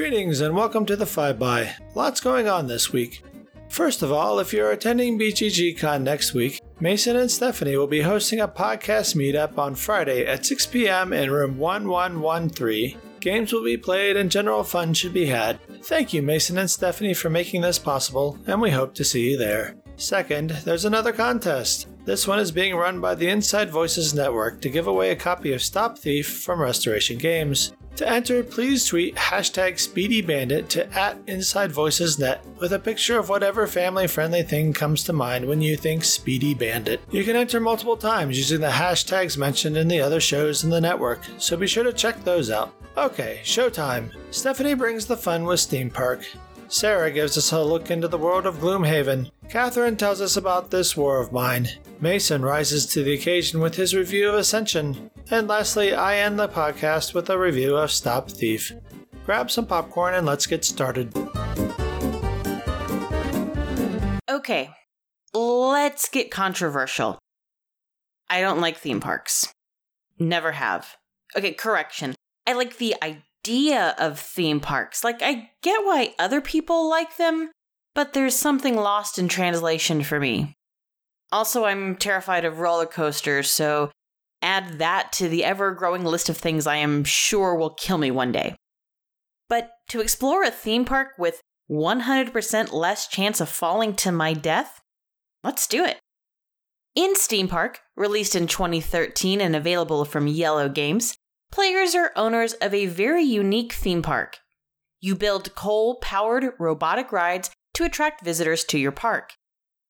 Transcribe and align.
Greetings 0.00 0.40
and 0.40 0.56
welcome 0.56 0.86
to 0.86 0.96
the 0.96 1.04
5 1.04 1.38
by. 1.38 1.74
Lots 1.94 2.22
going 2.22 2.48
on 2.48 2.66
this 2.66 2.90
week. 2.90 3.22
First 3.68 4.00
of 4.00 4.10
all, 4.10 4.38
if 4.38 4.50
you're 4.50 4.70
attending 4.70 5.18
BGGCon 5.18 6.00
next 6.00 6.32
week, 6.32 6.58
Mason 6.80 7.16
and 7.16 7.30
Stephanie 7.30 7.76
will 7.76 7.86
be 7.86 8.00
hosting 8.00 8.40
a 8.40 8.48
podcast 8.48 9.14
meetup 9.14 9.58
on 9.58 9.74
Friday 9.74 10.24
at 10.24 10.46
6 10.46 10.68
p.m. 10.68 11.12
in 11.12 11.30
room 11.30 11.58
1113. 11.58 12.98
Games 13.20 13.52
will 13.52 13.62
be 13.62 13.76
played 13.76 14.16
and 14.16 14.30
general 14.30 14.64
fun 14.64 14.94
should 14.94 15.12
be 15.12 15.26
had. 15.26 15.60
Thank 15.82 16.14
you, 16.14 16.22
Mason 16.22 16.56
and 16.56 16.70
Stephanie, 16.70 17.12
for 17.12 17.28
making 17.28 17.60
this 17.60 17.78
possible, 17.78 18.38
and 18.46 18.58
we 18.58 18.70
hope 18.70 18.94
to 18.94 19.04
see 19.04 19.32
you 19.32 19.36
there. 19.36 19.76
Second, 19.96 20.48
there's 20.64 20.86
another 20.86 21.12
contest. 21.12 21.88
This 22.06 22.26
one 22.26 22.38
is 22.38 22.50
being 22.50 22.74
run 22.74 23.02
by 23.02 23.14
the 23.14 23.28
Inside 23.28 23.68
Voices 23.68 24.14
Network 24.14 24.62
to 24.62 24.70
give 24.70 24.86
away 24.86 25.10
a 25.10 25.16
copy 25.16 25.52
of 25.52 25.60
Stop 25.60 25.98
Thief 25.98 26.40
from 26.40 26.58
Restoration 26.58 27.18
Games. 27.18 27.74
To 27.96 28.08
enter, 28.08 28.42
please 28.42 28.86
tweet 28.86 29.14
hashtag 29.16 29.74
SpeedyBandit 29.74 30.68
to 30.68 30.90
at 30.98 31.18
Inside 31.26 31.70
Voices 31.70 32.18
Net 32.18 32.44
with 32.58 32.72
a 32.72 32.78
picture 32.78 33.18
of 33.18 33.28
whatever 33.28 33.66
family 33.66 34.06
friendly 34.06 34.42
thing 34.42 34.72
comes 34.72 35.04
to 35.04 35.12
mind 35.12 35.44
when 35.44 35.60
you 35.60 35.76
think 35.76 36.04
Speedy 36.04 36.54
Bandit. 36.54 37.00
You 37.10 37.24
can 37.24 37.36
enter 37.36 37.60
multiple 37.60 37.96
times 37.96 38.38
using 38.38 38.60
the 38.60 38.68
hashtags 38.68 39.36
mentioned 39.36 39.76
in 39.76 39.88
the 39.88 40.00
other 40.00 40.20
shows 40.20 40.64
in 40.64 40.70
the 40.70 40.80
network, 40.80 41.20
so 41.38 41.56
be 41.56 41.66
sure 41.66 41.84
to 41.84 41.92
check 41.92 42.24
those 42.24 42.50
out. 42.50 42.74
Okay, 42.96 43.40
showtime. 43.44 44.10
Stephanie 44.30 44.74
brings 44.74 45.04
the 45.06 45.16
fun 45.16 45.44
with 45.44 45.60
Steam 45.60 45.90
Park. 45.90 46.26
Sarah 46.68 47.10
gives 47.10 47.36
us 47.36 47.50
a 47.50 47.62
look 47.62 47.90
into 47.90 48.06
the 48.06 48.16
world 48.16 48.46
of 48.46 48.58
Gloomhaven. 48.58 49.30
Kathryn 49.48 49.98
tells 49.98 50.20
us 50.20 50.36
about 50.36 50.70
this 50.70 50.96
war 50.96 51.20
of 51.20 51.32
mine. 51.32 51.68
Mason 52.00 52.42
rises 52.42 52.86
to 52.86 53.02
the 53.02 53.14
occasion 53.14 53.60
with 53.60 53.74
his 53.74 53.94
review 53.94 54.28
of 54.28 54.36
Ascension. 54.36 55.10
And 55.32 55.46
lastly, 55.46 55.94
I 55.94 56.16
end 56.16 56.40
the 56.40 56.48
podcast 56.48 57.14
with 57.14 57.30
a 57.30 57.38
review 57.38 57.76
of 57.76 57.92
Stop 57.92 58.28
Thief. 58.28 58.72
Grab 59.24 59.48
some 59.48 59.64
popcorn 59.64 60.14
and 60.14 60.26
let's 60.26 60.44
get 60.44 60.64
started. 60.64 61.16
Okay, 64.28 64.70
let's 65.32 66.08
get 66.08 66.32
controversial. 66.32 67.20
I 68.28 68.40
don't 68.40 68.60
like 68.60 68.78
theme 68.78 68.98
parks. 68.98 69.52
Never 70.18 70.50
have. 70.52 70.96
Okay, 71.36 71.52
correction. 71.52 72.16
I 72.44 72.54
like 72.54 72.78
the 72.78 72.96
idea 73.00 73.94
of 73.98 74.18
theme 74.18 74.58
parks. 74.58 75.04
Like, 75.04 75.22
I 75.22 75.50
get 75.62 75.84
why 75.84 76.14
other 76.18 76.40
people 76.40 76.90
like 76.90 77.18
them, 77.18 77.52
but 77.94 78.14
there's 78.14 78.34
something 78.34 78.74
lost 78.74 79.16
in 79.16 79.28
translation 79.28 80.02
for 80.02 80.18
me. 80.18 80.54
Also, 81.30 81.66
I'm 81.66 81.94
terrified 81.94 82.44
of 82.44 82.58
roller 82.58 82.86
coasters, 82.86 83.48
so 83.48 83.92
add 84.42 84.78
that 84.78 85.12
to 85.12 85.28
the 85.28 85.44
ever 85.44 85.72
growing 85.72 86.04
list 86.04 86.28
of 86.28 86.36
things 86.36 86.66
I 86.66 86.76
am 86.76 87.04
sure 87.04 87.54
will 87.54 87.74
kill 87.74 87.98
me 87.98 88.10
one 88.10 88.32
day. 88.32 88.56
But 89.48 89.70
to 89.88 90.00
explore 90.00 90.44
a 90.44 90.50
theme 90.50 90.84
park 90.84 91.10
with 91.18 91.40
100% 91.70 92.72
less 92.72 93.06
chance 93.06 93.40
of 93.40 93.48
falling 93.48 93.94
to 93.96 94.12
my 94.12 94.32
death? 94.32 94.80
Let's 95.44 95.66
do 95.66 95.84
it. 95.84 95.98
In 96.96 97.14
Steam 97.14 97.46
Park, 97.46 97.80
released 97.96 98.34
in 98.34 98.48
2013 98.48 99.40
and 99.40 99.54
available 99.54 100.04
from 100.04 100.26
Yellow 100.26 100.68
Games, 100.68 101.14
players 101.52 101.94
are 101.94 102.12
owners 102.16 102.54
of 102.54 102.74
a 102.74 102.86
very 102.86 103.22
unique 103.22 103.72
theme 103.72 104.02
park. 104.02 104.38
You 105.00 105.14
build 105.14 105.54
coal 105.54 105.96
powered 105.96 106.52
robotic 106.58 107.12
rides 107.12 107.50
to 107.74 107.84
attract 107.84 108.24
visitors 108.24 108.64
to 108.64 108.78
your 108.78 108.92
park. 108.92 109.34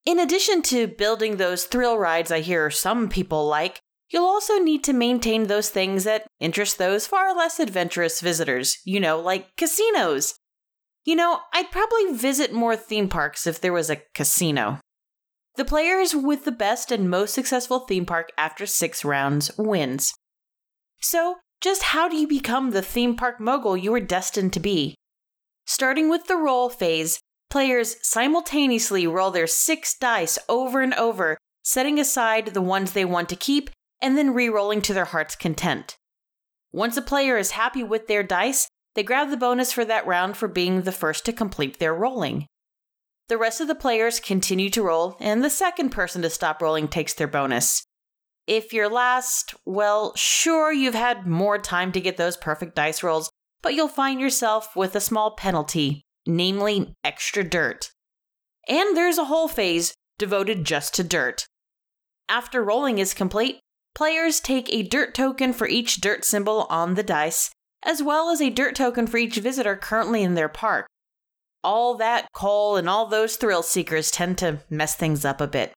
In 0.04 0.18
addition 0.18 0.62
to 0.62 0.86
building 0.86 1.36
those 1.36 1.64
thrill 1.64 1.98
rides 1.98 2.30
I 2.30 2.40
hear 2.40 2.70
some 2.70 3.08
people 3.08 3.46
like, 3.46 3.80
you'll 4.11 4.27
also 4.27 4.58
need 4.58 4.84
to 4.84 4.92
maintain 4.92 5.44
those 5.44 5.70
things 5.70 6.05
that 6.05 6.27
interest 6.41 6.78
those 6.78 7.06
far 7.06 7.34
less 7.34 7.61
adventurous 7.61 8.20
visitors, 8.20 8.78
you 8.84 9.00
know, 9.00 9.19
like 9.20 9.56
casinos. 9.56 10.34
You 11.05 11.17
know, 11.17 11.40
I'd 11.55 11.70
probably 11.70 12.12
visit 12.12 12.52
more 12.52 12.77
theme 12.77 13.08
parks 13.08 13.46
if 13.46 13.61
there 13.61 13.73
was 13.73 13.89
a 13.89 14.02
casino. 14.14 14.80
The 15.57 15.64
players 15.64 16.14
with 16.14 16.45
the 16.45 16.52
best 16.52 16.92
and 16.92 17.11
most 17.11 17.34
successful 17.34 17.80
theme 17.80 18.07
park 18.07 18.30
after 18.36 18.67
six 18.67 19.05
rounds 19.05 19.51
wins. 19.57 20.13
So, 21.01 21.36
just 21.61 21.83
how 21.83 22.08
do 22.08 22.17
you 22.17 22.27
become 22.27 22.70
the 22.70 22.83
theme 22.83 23.17
park 23.17 23.40
mogul 23.40 23.77
you 23.77 23.92
were 23.92 24.01
destined 24.01 24.52
to 24.55 24.61
be? 24.61 24.95
Starting 25.67 26.08
with 26.08 26.27
the 26.27 26.36
roll 26.36 26.68
phase, 26.68 27.20
players 27.48 27.96
simultaneously 28.02 29.07
roll 29.07 29.30
their 29.30 29.46
six 29.46 29.96
dice 29.96 30.39
over 30.48 30.80
and 30.80 30.95
over, 30.95 31.36
setting 31.63 31.98
aside 31.98 32.48
the 32.48 32.63
ones 32.63 32.92
they 32.92 33.05
want 33.05 33.29
to 33.29 33.36
keep 33.36 33.70
and 34.02 34.16
then 34.16 34.34
re 34.34 34.48
rolling 34.48 34.83
to 34.83 34.94
their 34.94 35.06
heart's 35.06 35.36
content. 35.36 35.96
Once 36.72 36.96
a 36.96 37.02
player 37.02 37.36
is 37.36 37.52
happy 37.52 37.83
with 37.83 38.06
their 38.06 38.22
dice, 38.22 38.68
they 38.94 39.02
grab 39.02 39.30
the 39.30 39.36
bonus 39.36 39.72
for 39.72 39.84
that 39.84 40.06
round 40.06 40.36
for 40.36 40.48
being 40.48 40.83
the 40.83 40.92
first 40.92 41.24
to 41.24 41.33
complete 41.33 41.78
their 41.78 41.94
rolling. 41.94 42.46
The 43.28 43.39
rest 43.39 43.60
of 43.60 43.68
the 43.68 43.74
players 43.74 44.18
continue 44.18 44.70
to 44.70 44.83
roll, 44.83 45.16
and 45.20 45.44
the 45.44 45.50
second 45.50 45.90
person 45.90 46.22
to 46.22 46.30
stop 46.30 46.60
rolling 46.60 46.89
takes 46.89 47.14
their 47.14 47.28
bonus. 47.28 47.84
If 48.46 48.72
you're 48.72 48.89
last, 48.89 49.55
well, 49.64 50.12
sure, 50.16 50.72
you've 50.72 50.94
had 50.94 51.27
more 51.27 51.58
time 51.58 51.92
to 51.92 52.00
get 52.00 52.16
those 52.16 52.36
perfect 52.36 52.74
dice 52.74 53.02
rolls, 53.02 53.30
but 53.62 53.74
you'll 53.74 53.86
find 53.86 54.20
yourself 54.20 54.74
with 54.74 54.96
a 54.96 55.00
small 55.00 55.36
penalty, 55.36 56.02
namely 56.27 56.92
extra 57.05 57.44
dirt. 57.44 57.92
And 58.68 58.96
there's 58.96 59.18
a 59.18 59.27
whole 59.27 59.46
phase 59.46 59.94
devoted 60.18 60.64
just 60.64 60.94
to 60.94 61.05
dirt. 61.05 61.46
After 62.28 62.62
rolling 62.64 62.98
is 62.98 63.14
complete, 63.14 63.60
players 63.95 64.40
take 64.40 64.73
a 64.73 64.83
dirt 64.83 65.14
token 65.14 65.52
for 65.52 65.68
each 65.68 66.01
dirt 66.01 66.24
symbol 66.24 66.67
on 66.70 66.95
the 66.95 67.02
dice, 67.02 67.51
as 67.83 68.02
well 68.02 68.30
as 68.30 68.40
a 68.40 68.51
dirt 68.51 68.74
token 68.74 69.06
for 69.06 69.17
each 69.17 69.36
visitor 69.36 69.77
currently 69.77 70.23
in 70.23 70.34
their 70.34 70.48
park. 70.48 70.86
All 71.62 71.96
that 71.96 72.28
coal 72.33 72.77
and 72.77 72.89
all 72.89 73.06
those 73.06 73.36
thrill 73.36 73.62
seekers 73.62 74.11
tend 74.11 74.39
to 74.39 74.61
mess 74.70 74.95
things 74.95 75.24
up 75.24 75.40
a 75.40 75.46
bit. 75.46 75.73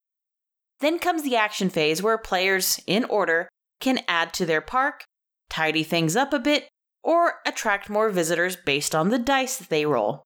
Then 0.79 0.99
comes 0.99 1.23
the 1.23 1.35
action 1.35 1.69
phase 1.69 2.01
where 2.01 2.17
players, 2.17 2.79
in 2.87 3.05
order, 3.05 3.49
can 3.79 3.99
add 4.07 4.33
to 4.33 4.45
their 4.45 4.61
park, 4.61 5.03
tidy 5.49 5.83
things 5.83 6.15
up 6.15 6.33
a 6.33 6.39
bit, 6.39 6.67
or 7.03 7.35
attract 7.45 7.89
more 7.89 8.09
visitors 8.09 8.55
based 8.55 8.95
on 8.95 9.09
the 9.09 9.19
dice 9.19 9.57
that 9.57 9.69
they 9.69 9.85
roll. 9.85 10.23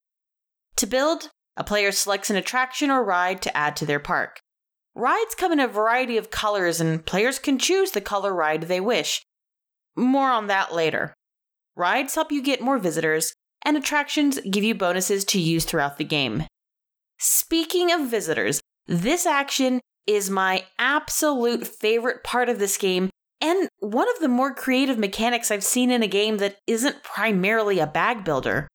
To 0.78 0.86
build, 0.86 1.30
a 1.56 1.64
player 1.64 1.92
selects 1.92 2.30
an 2.30 2.36
attraction 2.36 2.92
or 2.92 3.04
ride 3.04 3.42
to 3.42 3.58
add 3.58 3.76
to 3.78 3.86
their 3.86 4.00
park. 4.00 4.40
Rides 4.98 5.36
come 5.36 5.52
in 5.52 5.60
a 5.60 5.68
variety 5.68 6.18
of 6.18 6.32
colors, 6.32 6.82
and 6.82 7.06
players 7.06 7.38
can 7.38 7.60
choose 7.60 7.92
the 7.92 8.02
color 8.02 8.34
ride 8.34 8.64
they 8.64 8.82
wish. 8.82 9.22
More 9.96 10.32
on 10.32 10.48
that 10.48 10.74
later. 10.74 11.14
Rides 11.76 12.16
help 12.16 12.32
you 12.32 12.42
get 12.42 12.62
more 12.62 12.80
visitors, 12.80 13.32
and 13.64 13.78
attractions 13.78 14.40
give 14.50 14.64
you 14.64 14.74
bonuses 14.74 15.24
to 15.26 15.40
use 15.40 15.66
throughout 15.66 16.00
the 16.00 16.04
game. 16.04 16.46
Speaking 17.20 17.92
of 17.92 18.10
visitors, 18.10 18.60
this 18.88 19.28
action 19.28 19.82
is 20.08 20.32
my 20.32 20.66
absolute 20.80 21.68
favorite 21.68 22.24
part 22.24 22.50
of 22.50 22.58
this 22.58 22.76
game 22.76 23.12
and 23.40 23.70
one 23.78 24.10
of 24.10 24.20
the 24.20 24.28
more 24.28 24.52
creative 24.52 24.98
mechanics 24.98 25.52
I've 25.52 25.64
seen 25.64 25.92
in 25.92 26.02
a 26.02 26.08
game 26.08 26.38
that 26.38 26.58
isn't 26.66 27.04
primarily 27.04 27.78
a 27.78 27.86
bag 27.86 28.24
builder. 28.24 28.68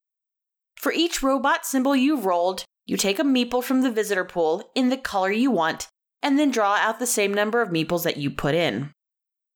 For 0.76 0.92
each 0.92 1.20
robot 1.20 1.66
symbol 1.66 1.96
you've 1.96 2.26
rolled, 2.26 2.64
you 2.86 2.96
take 2.96 3.18
a 3.18 3.24
meeple 3.24 3.64
from 3.64 3.80
the 3.80 3.90
visitor 3.90 4.24
pool 4.24 4.70
in 4.76 4.88
the 4.88 4.96
color 4.96 5.32
you 5.32 5.50
want, 5.50 5.88
and 6.22 6.38
then 6.38 6.50
draw 6.50 6.74
out 6.74 6.98
the 6.98 7.06
same 7.06 7.34
number 7.34 7.60
of 7.60 7.70
meeples 7.70 8.04
that 8.04 8.16
you 8.16 8.30
put 8.30 8.54
in. 8.54 8.92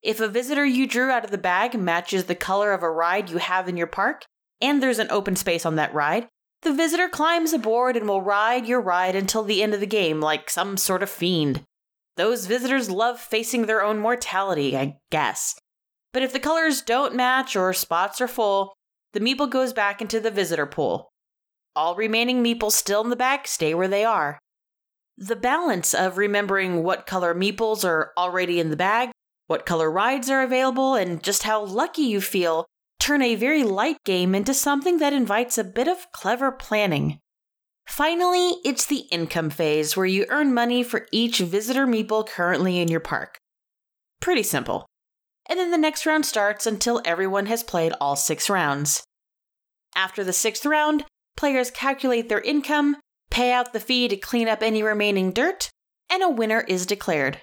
If 0.02 0.20
a 0.20 0.28
visitor 0.28 0.64
you 0.64 0.86
drew 0.86 1.10
out 1.10 1.24
of 1.24 1.30
the 1.30 1.38
bag 1.38 1.78
matches 1.78 2.24
the 2.24 2.34
color 2.34 2.72
of 2.72 2.82
a 2.82 2.90
ride 2.90 3.30
you 3.30 3.38
have 3.38 3.68
in 3.68 3.76
your 3.76 3.86
park, 3.86 4.24
and 4.60 4.82
there's 4.82 4.98
an 4.98 5.10
open 5.10 5.36
space 5.36 5.66
on 5.66 5.76
that 5.76 5.94
ride, 5.94 6.28
the 6.62 6.72
visitor 6.72 7.08
climbs 7.08 7.52
aboard 7.52 7.96
and 7.96 8.08
will 8.08 8.22
ride 8.22 8.66
your 8.66 8.80
ride 8.80 9.14
until 9.14 9.42
the 9.42 9.62
end 9.62 9.74
of 9.74 9.80
the 9.80 9.86
game 9.86 10.20
like 10.20 10.50
some 10.50 10.76
sort 10.76 11.02
of 11.02 11.10
fiend. 11.10 11.62
Those 12.16 12.46
visitors 12.46 12.90
love 12.90 13.20
facing 13.20 13.66
their 13.66 13.82
own 13.82 13.98
mortality, 13.98 14.76
I 14.76 14.96
guess. 15.10 15.54
But 16.12 16.22
if 16.22 16.32
the 16.32 16.40
colors 16.40 16.80
don't 16.80 17.14
match 17.14 17.54
or 17.56 17.72
spots 17.72 18.20
are 18.20 18.28
full, 18.28 18.74
the 19.12 19.20
meeple 19.20 19.50
goes 19.50 19.72
back 19.72 20.00
into 20.00 20.18
the 20.18 20.30
visitor 20.30 20.66
pool. 20.66 21.10
All 21.74 21.94
remaining 21.94 22.42
meeples 22.42 22.72
still 22.72 23.02
in 23.04 23.10
the 23.10 23.16
bag 23.16 23.46
stay 23.46 23.74
where 23.74 23.88
they 23.88 24.04
are. 24.04 24.38
The 25.18 25.36
balance 25.36 25.94
of 25.94 26.18
remembering 26.18 26.82
what 26.82 27.06
color 27.06 27.34
meeples 27.34 27.84
are 27.84 28.12
already 28.18 28.60
in 28.60 28.70
the 28.70 28.76
bag, 28.76 29.10
what 29.46 29.64
color 29.64 29.90
rides 29.90 30.28
are 30.28 30.42
available, 30.42 30.94
and 30.94 31.22
just 31.22 31.44
how 31.44 31.64
lucky 31.64 32.02
you 32.02 32.20
feel 32.20 32.66
turn 32.98 33.22
a 33.22 33.34
very 33.34 33.62
light 33.62 33.98
game 34.04 34.34
into 34.34 34.52
something 34.52 34.98
that 34.98 35.12
invites 35.12 35.56
a 35.56 35.64
bit 35.64 35.88
of 35.88 36.10
clever 36.12 36.50
planning. 36.50 37.18
Finally, 37.86 38.56
it's 38.64 38.84
the 38.84 39.06
income 39.12 39.48
phase 39.48 39.96
where 39.96 40.06
you 40.06 40.26
earn 40.28 40.52
money 40.52 40.82
for 40.82 41.06
each 41.12 41.38
visitor 41.38 41.86
meeple 41.86 42.26
currently 42.26 42.78
in 42.78 42.88
your 42.88 43.00
park. 43.00 43.38
Pretty 44.20 44.42
simple. 44.42 44.86
And 45.48 45.58
then 45.58 45.70
the 45.70 45.78
next 45.78 46.04
round 46.04 46.26
starts 46.26 46.66
until 46.66 47.00
everyone 47.04 47.46
has 47.46 47.62
played 47.62 47.92
all 48.00 48.16
six 48.16 48.50
rounds. 48.50 49.04
After 49.94 50.24
the 50.24 50.32
sixth 50.32 50.66
round, 50.66 51.04
players 51.36 51.70
calculate 51.70 52.28
their 52.28 52.40
income, 52.40 52.96
pay 53.36 53.52
out 53.52 53.72
the 53.72 53.80
fee 53.80 54.08
to 54.08 54.16
clean 54.16 54.48
up 54.48 54.62
any 54.62 54.82
remaining 54.82 55.32
dirt, 55.32 55.70
and 56.10 56.22
a 56.22 56.28
winner 56.28 56.60
is 56.62 56.86
declared. 56.86 57.40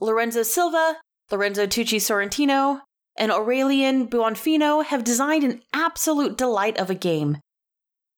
Lorenzo 0.00 0.42
Silva, 0.42 0.96
Lorenzo 1.30 1.66
Tucci 1.66 1.98
Sorrentino, 1.98 2.80
and 3.16 3.30
Aurelian 3.30 4.08
Buonfino 4.08 4.84
have 4.84 5.04
designed 5.04 5.44
an 5.44 5.62
absolute 5.72 6.38
delight 6.38 6.78
of 6.78 6.90
a 6.90 6.94
game 6.94 7.38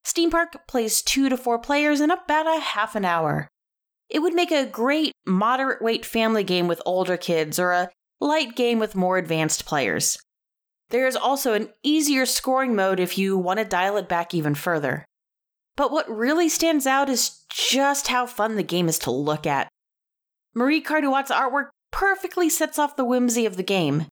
Steam 0.05 0.31
Park 0.31 0.67
plays 0.67 1.01
two 1.01 1.29
to 1.29 1.37
four 1.37 1.59
players 1.59 2.01
in 2.01 2.11
about 2.11 2.47
a 2.47 2.61
half 2.61 2.97
an 2.97 3.05
hour. 3.05 3.49
It 4.09 4.19
would 4.19 4.35
make 4.35 4.51
a 4.51 4.67
great 4.67 5.13
moderate 5.27 5.81
weight 5.81 6.05
family 6.05 6.45
game 6.45 6.69
with 6.69 6.83
older 6.85 7.17
kids 7.17 7.59
or 7.59 7.71
a 7.71 7.91
light 8.21 8.57
game 8.57 8.79
with 8.79 8.97
more 8.97 9.17
advanced 9.17 9.65
players. 9.65 10.19
There 10.91 11.07
is 11.07 11.17
also 11.17 11.55
an 11.55 11.71
easier 11.83 12.27
scoring 12.27 12.75
mode 12.75 13.01
if 13.01 13.17
you 13.17 13.39
want 13.39 13.59
to 13.59 13.65
dial 13.65 13.97
it 13.97 14.09
back 14.09 14.35
even 14.35 14.55
further. 14.55 15.07
But 15.77 15.91
what 15.91 16.09
really 16.09 16.49
stands 16.49 16.87
out 16.87 17.09
is 17.09 17.45
just 17.51 18.09
how 18.09 18.27
fun 18.27 18.57
the 18.57 18.63
game 18.63 18.89
is 18.89 18.99
to 19.01 19.11
look 19.11 19.47
at. 19.47 19.69
Marie 20.55 20.83
Cardouat's 20.83 21.31
artwork 21.31 21.69
perfectly 21.91 22.49
sets 22.49 22.79
off 22.79 22.97
the 22.97 23.05
whimsy 23.05 23.47
of 23.47 23.57
the 23.57 23.63
game. 23.63 24.07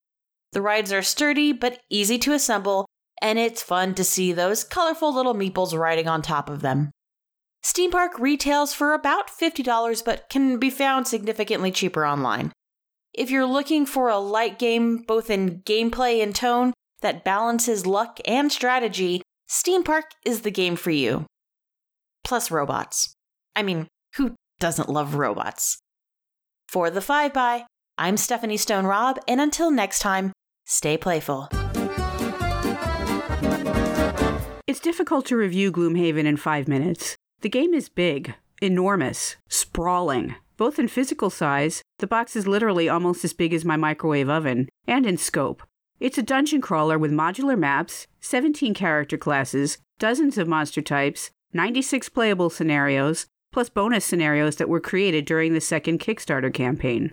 The 0.52 0.62
rides 0.62 0.92
are 0.92 1.02
sturdy 1.02 1.52
but 1.52 1.80
easy 1.90 2.18
to 2.18 2.32
assemble, 2.32 2.86
and 3.20 3.38
it's 3.38 3.62
fun 3.62 3.94
to 3.94 4.04
see 4.04 4.32
those 4.32 4.64
colorful 4.64 5.14
little 5.14 5.34
meeples 5.34 5.78
riding 5.78 6.08
on 6.08 6.22
top 6.22 6.48
of 6.48 6.62
them. 6.62 6.90
Steam 7.62 7.90
Park 7.90 8.18
retails 8.18 8.72
for 8.72 8.94
about 8.94 9.28
$50 9.28 10.04
but 10.04 10.28
can 10.30 10.58
be 10.58 10.70
found 10.70 11.06
significantly 11.06 11.70
cheaper 11.70 12.06
online. 12.06 12.52
If 13.12 13.30
you're 13.30 13.46
looking 13.46 13.84
for 13.84 14.08
a 14.08 14.18
light 14.18 14.58
game, 14.58 14.98
both 14.98 15.28
in 15.30 15.60
gameplay 15.62 16.22
and 16.22 16.34
tone, 16.34 16.72
that 17.02 17.24
balances 17.24 17.86
luck 17.86 18.18
and 18.24 18.50
strategy, 18.50 19.20
Steam 19.46 19.82
Park 19.82 20.12
is 20.24 20.40
the 20.40 20.50
game 20.50 20.76
for 20.76 20.90
you. 20.90 21.26
Plus 22.24 22.50
robots. 22.50 23.14
I 23.56 23.62
mean, 23.62 23.88
who 24.16 24.34
doesn't 24.58 24.88
love 24.88 25.14
robots? 25.14 25.78
For 26.68 26.90
the 26.90 27.00
5 27.00 27.32
by, 27.32 27.64
I'm 27.98 28.16
Stephanie 28.16 28.56
Stone 28.56 28.86
Robb, 28.86 29.18
and 29.26 29.40
until 29.40 29.70
next 29.70 29.98
time, 29.98 30.32
stay 30.66 30.96
playful. 30.96 31.48
It's 34.66 34.80
difficult 34.80 35.26
to 35.26 35.36
review 35.36 35.72
Gloomhaven 35.72 36.26
in 36.26 36.36
five 36.36 36.68
minutes. 36.68 37.16
The 37.40 37.48
game 37.48 37.74
is 37.74 37.88
big, 37.88 38.34
enormous, 38.62 39.36
sprawling, 39.48 40.36
both 40.56 40.78
in 40.78 40.88
physical 40.88 41.30
size, 41.30 41.82
the 41.98 42.06
box 42.06 42.36
is 42.36 42.46
literally 42.46 42.88
almost 42.88 43.24
as 43.24 43.32
big 43.32 43.54
as 43.54 43.64
my 43.64 43.76
microwave 43.76 44.28
oven, 44.28 44.68
and 44.86 45.06
in 45.06 45.16
scope. 45.16 45.62
It's 45.98 46.18
a 46.18 46.22
dungeon 46.22 46.60
crawler 46.60 46.98
with 46.98 47.10
modular 47.10 47.58
maps, 47.58 48.06
17 48.20 48.74
character 48.74 49.18
classes, 49.18 49.78
dozens 49.98 50.38
of 50.38 50.46
monster 50.46 50.82
types, 50.82 51.30
96 51.52 52.08
playable 52.10 52.50
scenarios, 52.50 53.26
plus 53.52 53.68
bonus 53.68 54.04
scenarios 54.04 54.56
that 54.56 54.68
were 54.68 54.80
created 54.80 55.24
during 55.24 55.52
the 55.52 55.60
second 55.60 55.98
Kickstarter 55.98 56.52
campaign. 56.52 57.12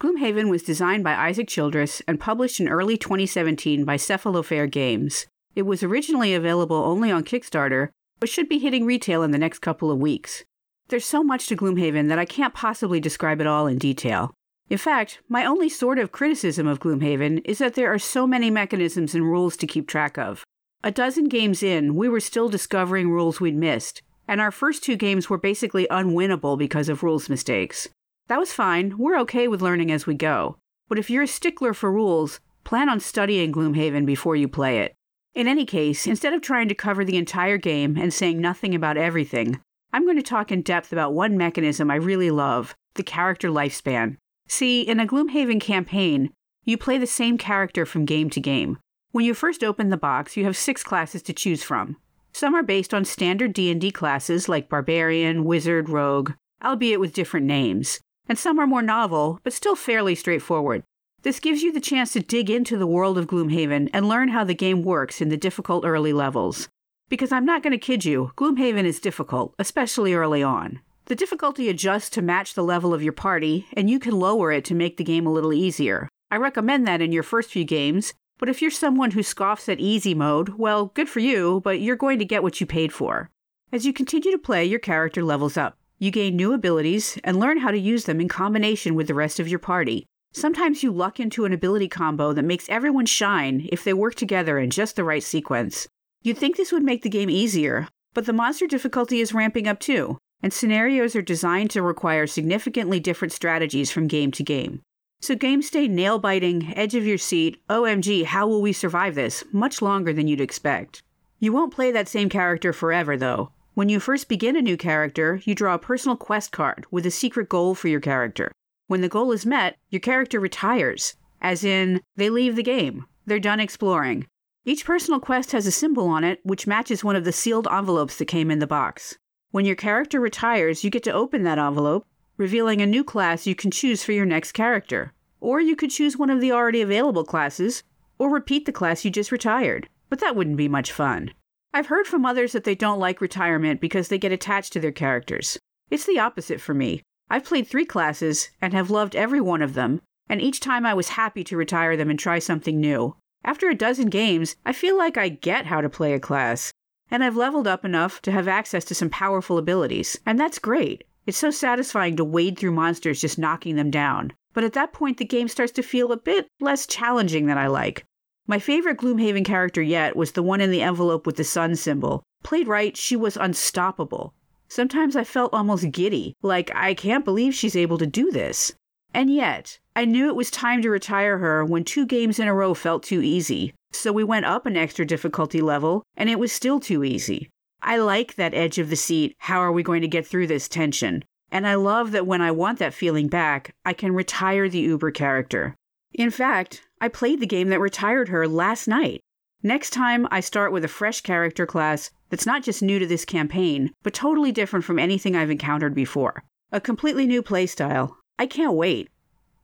Gloomhaven 0.00 0.50
was 0.50 0.62
designed 0.62 1.02
by 1.02 1.14
Isaac 1.14 1.48
Childress 1.48 2.02
and 2.06 2.20
published 2.20 2.60
in 2.60 2.68
early 2.68 2.96
2017 2.96 3.84
by 3.84 3.96
Cephalofair 3.96 4.70
Games. 4.70 5.26
It 5.56 5.62
was 5.62 5.82
originally 5.82 6.34
available 6.34 6.76
only 6.76 7.10
on 7.10 7.24
Kickstarter, 7.24 7.88
but 8.20 8.28
should 8.28 8.48
be 8.48 8.58
hitting 8.58 8.84
retail 8.84 9.22
in 9.22 9.30
the 9.30 9.38
next 9.38 9.60
couple 9.60 9.90
of 9.90 9.98
weeks. 9.98 10.44
There's 10.88 11.04
so 11.04 11.24
much 11.24 11.46
to 11.48 11.56
Gloomhaven 11.56 12.08
that 12.08 12.18
I 12.18 12.24
can't 12.24 12.54
possibly 12.54 13.00
describe 13.00 13.40
it 13.40 13.46
all 13.46 13.66
in 13.66 13.78
detail. 13.78 14.32
In 14.70 14.78
fact, 14.78 15.20
my 15.28 15.44
only 15.44 15.68
sort 15.68 15.98
of 15.98 16.12
criticism 16.12 16.66
of 16.66 16.78
Gloomhaven 16.78 17.40
is 17.44 17.58
that 17.58 17.74
there 17.74 17.92
are 17.92 17.98
so 17.98 18.26
many 18.26 18.50
mechanisms 18.50 19.14
and 19.14 19.24
rules 19.24 19.56
to 19.56 19.66
keep 19.66 19.88
track 19.88 20.18
of. 20.18 20.44
A 20.84 20.92
dozen 20.92 21.24
games 21.24 21.62
in, 21.62 21.96
we 21.96 22.08
were 22.08 22.20
still 22.20 22.48
discovering 22.48 23.10
rules 23.10 23.40
we'd 23.40 23.56
missed, 23.56 24.00
and 24.28 24.40
our 24.40 24.52
first 24.52 24.84
two 24.84 24.94
games 24.94 25.28
were 25.28 25.36
basically 25.36 25.88
unwinnable 25.90 26.56
because 26.56 26.88
of 26.88 27.02
rules 27.02 27.28
mistakes. 27.28 27.88
That 28.28 28.38
was 28.38 28.52
fine, 28.52 28.96
we're 28.96 29.18
okay 29.20 29.48
with 29.48 29.60
learning 29.60 29.90
as 29.90 30.06
we 30.06 30.14
go. 30.14 30.56
But 30.88 30.98
if 30.98 31.10
you're 31.10 31.24
a 31.24 31.28
stickler 31.28 31.74
for 31.74 31.90
rules, 31.90 32.38
plan 32.62 32.88
on 32.88 33.00
studying 33.00 33.52
Gloomhaven 33.52 34.06
before 34.06 34.36
you 34.36 34.46
play 34.46 34.78
it. 34.78 34.94
In 35.34 35.48
any 35.48 35.64
case, 35.64 36.06
instead 36.06 36.32
of 36.32 36.42
trying 36.42 36.68
to 36.68 36.74
cover 36.74 37.04
the 37.04 37.16
entire 37.16 37.58
game 37.58 37.96
and 37.96 38.14
saying 38.14 38.40
nothing 38.40 38.72
about 38.74 38.96
everything, 38.96 39.60
I'm 39.92 40.04
going 40.04 40.16
to 40.16 40.22
talk 40.22 40.52
in 40.52 40.62
depth 40.62 40.92
about 40.92 41.12
one 41.12 41.36
mechanism 41.36 41.90
I 41.90 41.96
really 41.96 42.30
love 42.30 42.76
the 42.94 43.02
character 43.02 43.48
lifespan. 43.48 44.16
See, 44.46 44.82
in 44.82 45.00
a 45.00 45.06
Gloomhaven 45.06 45.60
campaign, 45.60 46.30
you 46.64 46.78
play 46.78 46.98
the 46.98 47.06
same 47.06 47.36
character 47.36 47.84
from 47.84 48.04
game 48.04 48.30
to 48.30 48.40
game. 48.40 48.78
When 49.10 49.24
you 49.24 49.32
first 49.32 49.64
open 49.64 49.88
the 49.88 49.96
box, 49.96 50.36
you 50.36 50.44
have 50.44 50.56
six 50.56 50.82
classes 50.82 51.22
to 51.22 51.32
choose 51.32 51.62
from. 51.62 51.96
Some 52.32 52.54
are 52.54 52.62
based 52.62 52.92
on 52.92 53.06
standard 53.06 53.54
D&D 53.54 53.90
classes 53.90 54.50
like 54.50 54.68
barbarian, 54.68 55.44
wizard, 55.44 55.88
rogue, 55.88 56.32
albeit 56.62 57.00
with 57.00 57.14
different 57.14 57.46
names, 57.46 58.00
and 58.28 58.38
some 58.38 58.58
are 58.58 58.66
more 58.66 58.82
novel, 58.82 59.40
but 59.42 59.54
still 59.54 59.74
fairly 59.74 60.14
straightforward. 60.14 60.82
This 61.22 61.40
gives 61.40 61.62
you 61.62 61.72
the 61.72 61.80
chance 61.80 62.12
to 62.12 62.20
dig 62.20 62.50
into 62.50 62.76
the 62.76 62.86
world 62.86 63.16
of 63.16 63.26
Gloomhaven 63.26 63.88
and 63.94 64.08
learn 64.08 64.28
how 64.28 64.44
the 64.44 64.54
game 64.54 64.82
works 64.82 65.22
in 65.22 65.30
the 65.30 65.38
difficult 65.38 65.86
early 65.86 66.12
levels. 66.12 66.68
Because 67.08 67.32
I'm 67.32 67.46
not 67.46 67.62
going 67.62 67.72
to 67.72 67.78
kid 67.78 68.04
you, 68.04 68.32
Gloomhaven 68.36 68.84
is 68.84 69.00
difficult, 69.00 69.54
especially 69.58 70.12
early 70.12 70.42
on. 70.42 70.80
The 71.06 71.16
difficulty 71.16 71.70
adjusts 71.70 72.10
to 72.10 72.22
match 72.22 72.52
the 72.52 72.62
level 72.62 72.92
of 72.92 73.02
your 73.02 73.14
party, 73.14 73.66
and 73.72 73.88
you 73.88 73.98
can 73.98 74.18
lower 74.18 74.52
it 74.52 74.66
to 74.66 74.74
make 74.74 74.98
the 74.98 75.04
game 75.04 75.26
a 75.26 75.32
little 75.32 75.54
easier. 75.54 76.10
I 76.30 76.36
recommend 76.36 76.86
that 76.86 77.00
in 77.00 77.10
your 77.10 77.22
first 77.22 77.50
few 77.50 77.64
games, 77.64 78.12
but 78.38 78.48
if 78.48 78.62
you're 78.62 78.70
someone 78.70 79.10
who 79.10 79.22
scoffs 79.22 79.68
at 79.68 79.80
easy 79.80 80.14
mode, 80.14 80.50
well, 80.50 80.86
good 80.86 81.08
for 81.08 81.20
you, 81.20 81.60
but 81.64 81.80
you're 81.80 81.96
going 81.96 82.18
to 82.18 82.24
get 82.24 82.42
what 82.42 82.60
you 82.60 82.66
paid 82.66 82.92
for. 82.92 83.30
As 83.72 83.84
you 83.84 83.92
continue 83.92 84.30
to 84.30 84.38
play, 84.38 84.64
your 84.64 84.78
character 84.78 85.22
levels 85.22 85.56
up. 85.56 85.76
You 85.98 86.10
gain 86.10 86.36
new 86.36 86.52
abilities 86.52 87.18
and 87.24 87.40
learn 87.40 87.58
how 87.58 87.70
to 87.70 87.78
use 87.78 88.04
them 88.04 88.20
in 88.20 88.28
combination 88.28 88.94
with 88.94 89.08
the 89.08 89.14
rest 89.14 89.40
of 89.40 89.48
your 89.48 89.58
party. 89.58 90.06
Sometimes 90.32 90.82
you 90.82 90.92
luck 90.92 91.18
into 91.18 91.44
an 91.44 91.52
ability 91.52 91.88
combo 91.88 92.32
that 92.32 92.44
makes 92.44 92.68
everyone 92.68 93.06
shine 93.06 93.68
if 93.72 93.82
they 93.82 93.92
work 93.92 94.14
together 94.14 94.58
in 94.58 94.70
just 94.70 94.94
the 94.94 95.04
right 95.04 95.22
sequence. 95.22 95.88
You'd 96.22 96.38
think 96.38 96.56
this 96.56 96.70
would 96.70 96.84
make 96.84 97.02
the 97.02 97.08
game 97.08 97.30
easier, 97.30 97.88
but 98.14 98.26
the 98.26 98.32
monster 98.32 98.66
difficulty 98.66 99.20
is 99.20 99.34
ramping 99.34 99.66
up 99.66 99.80
too, 99.80 100.18
and 100.42 100.52
scenarios 100.52 101.16
are 101.16 101.22
designed 101.22 101.70
to 101.70 101.82
require 101.82 102.26
significantly 102.26 103.00
different 103.00 103.32
strategies 103.32 103.90
from 103.90 104.06
game 104.06 104.30
to 104.32 104.42
game. 104.42 104.82
So 105.20 105.34
games 105.34 105.66
stay 105.66 105.88
nail 105.88 106.18
biting, 106.20 106.72
edge 106.76 106.94
of 106.94 107.04
your 107.04 107.18
seat, 107.18 107.60
OMG, 107.68 108.24
how 108.24 108.46
will 108.46 108.62
we 108.62 108.72
survive 108.72 109.16
this, 109.16 109.42
much 109.52 109.82
longer 109.82 110.12
than 110.12 110.28
you'd 110.28 110.40
expect. 110.40 111.02
You 111.40 111.52
won't 111.52 111.74
play 111.74 111.90
that 111.90 112.08
same 112.08 112.28
character 112.28 112.72
forever, 112.72 113.16
though. 113.16 113.50
When 113.74 113.88
you 113.88 113.98
first 113.98 114.28
begin 114.28 114.56
a 114.56 114.62
new 114.62 114.76
character, 114.76 115.40
you 115.44 115.54
draw 115.54 115.74
a 115.74 115.78
personal 115.78 116.16
quest 116.16 116.52
card 116.52 116.86
with 116.90 117.04
a 117.04 117.10
secret 117.10 117.48
goal 117.48 117.74
for 117.74 117.88
your 117.88 118.00
character. 118.00 118.52
When 118.86 119.00
the 119.00 119.08
goal 119.08 119.32
is 119.32 119.44
met, 119.44 119.76
your 119.90 120.00
character 120.00 120.40
retires, 120.40 121.14
as 121.40 121.64
in, 121.64 122.00
they 122.16 122.30
leave 122.30 122.56
the 122.56 122.62
game. 122.62 123.04
They're 123.26 123.40
done 123.40 123.60
exploring. 123.60 124.26
Each 124.64 124.84
personal 124.84 125.20
quest 125.20 125.52
has 125.52 125.66
a 125.66 125.72
symbol 125.72 126.08
on 126.08 126.24
it 126.24 126.40
which 126.42 126.66
matches 126.66 127.04
one 127.04 127.16
of 127.16 127.24
the 127.24 127.32
sealed 127.32 127.68
envelopes 127.70 128.16
that 128.18 128.26
came 128.26 128.50
in 128.50 128.60
the 128.60 128.66
box. 128.66 129.16
When 129.50 129.64
your 129.64 129.76
character 129.76 130.20
retires, 130.20 130.84
you 130.84 130.90
get 130.90 131.04
to 131.04 131.12
open 131.12 131.42
that 131.42 131.58
envelope 131.58 132.06
revealing 132.38 132.80
a 132.80 132.86
new 132.86 133.04
class 133.04 133.46
you 133.46 133.54
can 133.54 133.70
choose 133.70 134.02
for 134.02 134.12
your 134.12 134.24
next 134.24 134.52
character. 134.52 135.12
Or 135.40 135.60
you 135.60 135.76
could 135.76 135.90
choose 135.90 136.16
one 136.16 136.30
of 136.30 136.40
the 136.40 136.52
already 136.52 136.80
available 136.80 137.24
classes, 137.24 137.82
or 138.18 138.30
repeat 138.30 138.64
the 138.64 138.72
class 138.72 139.04
you 139.04 139.10
just 139.10 139.30
retired. 139.30 139.88
But 140.08 140.20
that 140.20 140.34
wouldn't 140.34 140.56
be 140.56 140.68
much 140.68 140.90
fun. 140.90 141.32
I've 141.74 141.88
heard 141.88 142.06
from 142.06 142.24
others 142.24 142.52
that 142.52 142.64
they 142.64 142.74
don't 142.74 142.98
like 142.98 143.20
retirement 143.20 143.80
because 143.80 144.08
they 144.08 144.18
get 144.18 144.32
attached 144.32 144.72
to 144.72 144.80
their 144.80 144.92
characters. 144.92 145.58
It's 145.90 146.06
the 146.06 146.18
opposite 146.18 146.60
for 146.60 146.72
me. 146.72 147.02
I've 147.28 147.44
played 147.44 147.66
three 147.66 147.84
classes 147.84 148.48
and 148.62 148.72
have 148.72 148.90
loved 148.90 149.14
every 149.14 149.40
one 149.40 149.60
of 149.60 149.74
them, 149.74 150.00
and 150.28 150.40
each 150.40 150.60
time 150.60 150.86
I 150.86 150.94
was 150.94 151.10
happy 151.10 151.44
to 151.44 151.56
retire 151.56 151.96
them 151.96 152.08
and 152.08 152.18
try 152.18 152.38
something 152.38 152.80
new. 152.80 153.16
After 153.44 153.68
a 153.68 153.74
dozen 153.74 154.08
games, 154.08 154.56
I 154.64 154.72
feel 154.72 154.96
like 154.96 155.16
I 155.16 155.28
get 155.28 155.66
how 155.66 155.80
to 155.80 155.90
play 155.90 156.14
a 156.14 156.20
class, 156.20 156.72
and 157.10 157.22
I've 157.22 157.36
leveled 157.36 157.66
up 157.66 157.84
enough 157.84 158.22
to 158.22 158.32
have 158.32 158.48
access 158.48 158.84
to 158.86 158.94
some 158.94 159.10
powerful 159.10 159.58
abilities, 159.58 160.18
and 160.24 160.38
that's 160.38 160.58
great. 160.58 161.04
It's 161.28 161.36
so 161.36 161.50
satisfying 161.50 162.16
to 162.16 162.24
wade 162.24 162.58
through 162.58 162.70
monsters 162.70 163.20
just 163.20 163.38
knocking 163.38 163.76
them 163.76 163.90
down. 163.90 164.32
But 164.54 164.64
at 164.64 164.72
that 164.72 164.94
point, 164.94 165.18
the 165.18 165.26
game 165.26 165.46
starts 165.46 165.72
to 165.72 165.82
feel 165.82 166.10
a 166.10 166.16
bit 166.16 166.48
less 166.58 166.86
challenging 166.86 167.44
than 167.44 167.58
I 167.58 167.66
like. 167.66 168.06
My 168.46 168.58
favorite 168.58 168.96
Gloomhaven 168.96 169.44
character 169.44 169.82
yet 169.82 170.16
was 170.16 170.32
the 170.32 170.42
one 170.42 170.62
in 170.62 170.70
the 170.70 170.80
envelope 170.80 171.26
with 171.26 171.36
the 171.36 171.44
sun 171.44 171.76
symbol. 171.76 172.22
Played 172.42 172.66
right, 172.66 172.96
she 172.96 173.14
was 173.14 173.36
unstoppable. 173.36 174.32
Sometimes 174.68 175.16
I 175.16 175.24
felt 175.24 175.52
almost 175.52 175.92
giddy, 175.92 176.32
like 176.40 176.74
I 176.74 176.94
can't 176.94 177.26
believe 177.26 177.54
she's 177.54 177.76
able 177.76 177.98
to 177.98 178.06
do 178.06 178.30
this. 178.30 178.72
And 179.12 179.30
yet, 179.30 179.78
I 179.94 180.06
knew 180.06 180.28
it 180.28 180.34
was 180.34 180.50
time 180.50 180.80
to 180.80 180.88
retire 180.88 181.36
her 181.36 181.62
when 181.62 181.84
two 181.84 182.06
games 182.06 182.38
in 182.38 182.48
a 182.48 182.54
row 182.54 182.72
felt 182.72 183.02
too 183.02 183.20
easy. 183.20 183.74
So 183.92 184.14
we 184.14 184.24
went 184.24 184.46
up 184.46 184.64
an 184.64 184.78
extra 184.78 185.04
difficulty 185.04 185.60
level, 185.60 186.04
and 186.16 186.30
it 186.30 186.38
was 186.38 186.52
still 186.52 186.80
too 186.80 187.04
easy. 187.04 187.50
I 187.82 187.96
like 187.98 188.34
that 188.34 188.54
edge 188.54 188.78
of 188.78 188.90
the 188.90 188.96
seat. 188.96 189.36
How 189.38 189.60
are 189.60 189.72
we 189.72 189.82
going 189.82 190.02
to 190.02 190.08
get 190.08 190.26
through 190.26 190.48
this 190.48 190.68
tension? 190.68 191.24
And 191.50 191.66
I 191.66 191.74
love 191.74 192.12
that 192.12 192.26
when 192.26 192.42
I 192.42 192.50
want 192.50 192.78
that 192.78 192.94
feeling 192.94 193.28
back, 193.28 193.74
I 193.84 193.92
can 193.92 194.12
retire 194.12 194.68
the 194.68 194.80
Uber 194.80 195.12
character. 195.12 195.74
In 196.12 196.30
fact, 196.30 196.82
I 197.00 197.08
played 197.08 197.40
the 197.40 197.46
game 197.46 197.68
that 197.68 197.80
retired 197.80 198.28
her 198.28 198.48
last 198.48 198.88
night. 198.88 199.20
Next 199.62 199.90
time, 199.90 200.28
I 200.30 200.40
start 200.40 200.72
with 200.72 200.84
a 200.84 200.88
fresh 200.88 201.20
character 201.20 201.66
class 201.66 202.10
that's 202.30 202.46
not 202.46 202.62
just 202.62 202.82
new 202.82 202.98
to 202.98 203.06
this 203.06 203.24
campaign, 203.24 203.92
but 204.02 204.14
totally 204.14 204.52
different 204.52 204.84
from 204.84 204.98
anything 204.98 205.34
I've 205.34 205.50
encountered 205.50 205.94
before. 205.94 206.44
A 206.70 206.80
completely 206.80 207.26
new 207.26 207.42
playstyle. 207.42 208.14
I 208.38 208.46
can't 208.46 208.74
wait. 208.74 209.08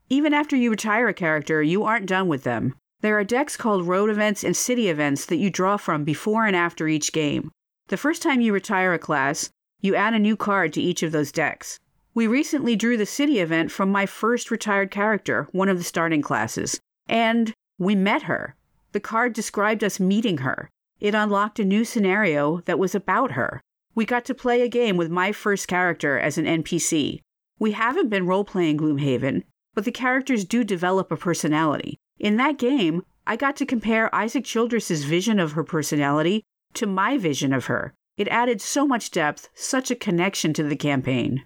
Even 0.09 0.33
after 0.33 0.55
you 0.55 0.69
retire 0.69 1.07
a 1.07 1.13
character, 1.13 1.61
you 1.61 1.83
aren't 1.83 2.07
done 2.07 2.27
with 2.27 2.43
them. 2.43 2.75
There 3.01 3.17
are 3.17 3.23
decks 3.23 3.55
called 3.55 3.87
road 3.87 4.09
events 4.09 4.43
and 4.43 4.55
city 4.55 4.89
events 4.89 5.25
that 5.27 5.37
you 5.37 5.49
draw 5.49 5.77
from 5.77 6.03
before 6.03 6.45
and 6.45 6.55
after 6.55 6.87
each 6.87 7.13
game. 7.13 7.51
The 7.87 7.97
first 7.97 8.23
time 8.23 8.41
you 8.41 8.51
retire 8.51 8.93
a 8.93 8.99
class, 8.99 9.51
you 9.79 9.93
add 9.93 10.15
a 10.15 10.19
new 10.19 10.35
card 10.35 10.73
to 10.73 10.81
each 10.81 11.03
of 11.03 11.11
those 11.11 11.31
decks. 11.31 11.79
We 12.15 12.25
recently 12.25 12.75
drew 12.75 12.97
the 12.97 13.05
city 13.05 13.39
event 13.39 13.71
from 13.71 13.91
my 13.91 14.07
first 14.07 14.49
retired 14.49 14.89
character, 14.89 15.47
one 15.51 15.69
of 15.69 15.77
the 15.77 15.83
starting 15.83 16.23
classes, 16.23 16.79
and 17.07 17.53
we 17.77 17.93
met 17.93 18.23
her. 18.23 18.55
The 18.93 18.99
card 18.99 19.33
described 19.33 19.83
us 19.83 19.99
meeting 19.99 20.39
her. 20.39 20.67
It 20.99 21.13
unlocked 21.13 21.59
a 21.59 21.65
new 21.65 21.85
scenario 21.85 22.61
that 22.61 22.79
was 22.79 22.95
about 22.95 23.33
her. 23.33 23.61
We 23.93 24.03
got 24.03 24.25
to 24.25 24.33
play 24.33 24.61
a 24.61 24.67
game 24.67 24.97
with 24.97 25.11
my 25.11 25.31
first 25.31 25.67
character 25.67 26.17
as 26.17 26.39
an 26.39 26.45
NPC. 26.45 27.19
We 27.59 27.73
haven't 27.73 28.09
been 28.09 28.25
role 28.25 28.45
playing 28.45 28.79
Gloomhaven, 28.79 29.43
but 29.75 29.85
the 29.85 29.91
characters 29.91 30.43
do 30.43 30.63
develop 30.63 31.11
a 31.11 31.17
personality. 31.17 31.99
In 32.17 32.37
that 32.37 32.57
game, 32.57 33.03
I 33.27 33.35
got 33.35 33.55
to 33.57 33.65
compare 33.65 34.13
Isaac 34.15 34.43
Childress's 34.43 35.03
vision 35.03 35.39
of 35.39 35.51
her 35.51 35.63
personality 35.63 36.43
to 36.75 36.87
my 36.87 37.17
vision 37.17 37.53
of 37.53 37.65
her. 37.65 37.93
It 38.17 38.27
added 38.29 38.61
so 38.61 38.87
much 38.87 39.11
depth, 39.11 39.49
such 39.53 39.91
a 39.91 39.95
connection 39.95 40.53
to 40.53 40.63
the 40.63 40.75
campaign. 40.75 41.43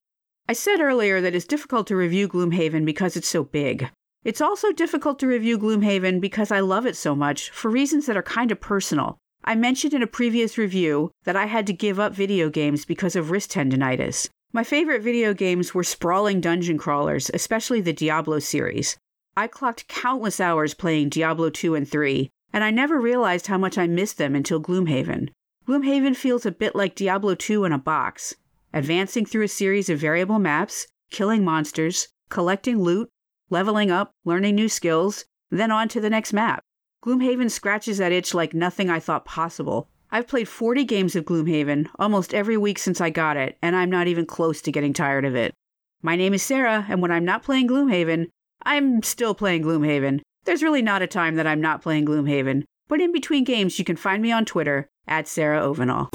I 0.48 0.54
said 0.54 0.82
earlier 0.82 1.22
that 1.22 1.36
it's 1.36 1.46
difficult 1.46 1.88
to 1.88 1.96
review 1.96 2.28
Gloomhaven 2.28 2.86
because 2.86 3.16
it's 3.16 3.28
so 3.28 3.44
big. 3.44 3.90
It's 4.24 4.42
also 4.42 4.72
difficult 4.72 5.20
to 5.20 5.28
review 5.28 5.58
Gloomhaven 5.58 6.20
because 6.20 6.52
I 6.52 6.60
love 6.60 6.86
it 6.86 6.96
so 6.96 7.16
much 7.16 7.50
for 7.52 7.72
reasons 7.72 8.06
that 8.06 8.18
are 8.18 8.24
kind 8.24 8.52
of 8.52 8.60
personal. 8.60 9.18
I 9.44 9.56
mentioned 9.56 9.94
in 9.94 10.04
a 10.04 10.08
previous 10.08 10.58
review 10.58 11.12
that 11.24 11.36
I 11.36 11.46
had 11.46 11.66
to 11.68 11.74
give 11.74 12.00
up 12.00 12.14
video 12.14 12.50
games 12.50 12.84
because 12.84 13.16
of 13.16 13.32
wrist 13.32 13.52
tendonitis. 13.52 14.28
My 14.52 14.64
favorite 14.64 15.02
video 15.02 15.34
games 15.34 15.74
were 15.74 15.84
sprawling 15.84 16.42
dungeon 16.42 16.78
crawlers, 16.78 17.32
especially 17.34 17.82
the 17.82 17.94
Diablo 17.94 18.40
series. 18.40 18.98
I 19.38 19.48
clocked 19.48 19.88
countless 19.88 20.40
hours 20.40 20.74
playing 20.74 21.10
Diablo 21.10 21.50
2 21.50 21.76
and 21.76 21.88
3, 21.88 22.30
and 22.52 22.64
I 22.64 22.72
never 22.72 23.00
realized 23.00 23.48
how 23.48 23.58
much 23.58 23.78
I 23.78 23.88
missed 23.88 24.18
them 24.18 24.36
until 24.36 24.62
Gloomhaven. 24.62 25.30
Gloomhaven 25.68 26.16
feels 26.16 26.46
a 26.46 26.52
bit 26.52 26.76
like 26.76 26.96
Diablo 26.96 27.36
2 27.36 27.66
in 27.66 27.72
a 27.72 27.78
box, 27.78 28.36
advancing 28.74 29.26
through 29.26 29.44
a 29.44 29.48
series 29.48 29.90
of 29.90 30.00
variable 30.00 30.40
maps, 30.40 30.88
killing 31.12 31.44
monsters, 31.44 32.08
collecting 32.30 32.82
loot, 32.82 33.10
leveling 33.50 33.92
up, 33.92 34.12
learning 34.26 34.56
new 34.56 34.70
skills, 34.70 35.26
then 35.52 35.72
on 35.72 35.88
to 35.90 36.02
the 36.02 36.10
next 36.10 36.34
map. 36.34 36.64
Gloomhaven 37.04 37.50
scratches 37.50 37.98
that 37.98 38.12
itch 38.12 38.34
like 38.34 38.54
nothing 38.54 38.90
I 38.90 39.00
thought 39.00 39.26
possible. 39.26 39.90
I've 40.12 40.28
played 40.28 40.48
40 40.48 40.84
games 40.86 41.16
of 41.16 41.26
Gloomhaven 41.26 41.88
almost 41.98 42.34
every 42.34 42.58
week 42.58 42.80
since 42.80 43.00
I 43.00 43.10
got 43.10 43.38
it, 43.38 43.58
and 43.62 43.76
I'm 43.76 43.90
not 43.90 44.08
even 44.08 44.26
close 44.26 44.62
to 44.64 44.72
getting 44.72 44.94
tired 44.94 45.24
of 45.24 45.36
it. 45.36 45.54
My 46.02 46.16
name 46.16 46.34
is 46.34 46.42
Sarah, 46.42 46.86
and 46.90 47.02
when 47.02 47.12
I'm 47.12 47.26
not 47.26 47.44
playing 47.44 47.68
Gloomhaven, 47.68 48.28
I'm 48.64 49.04
still 49.04 49.36
playing 49.36 49.64
Gloomhaven. 49.64 50.22
There's 50.50 50.64
really 50.64 50.82
not 50.82 51.04
a 51.04 51.08
time 51.08 51.36
that 51.36 51.46
I'm 51.46 51.62
not 51.62 51.84
playing 51.84 52.08
Gloomhaven, 52.08 52.64
but 52.88 53.00
in 53.00 53.12
between 53.12 53.44
games, 53.44 53.78
you 53.78 53.86
can 53.86 53.96
find 53.96 54.20
me 54.20 54.32
on 54.32 54.46
Twitter 54.46 54.90
at 55.08 55.28
Sarah 55.28 55.62
Ovenall. 55.62 56.10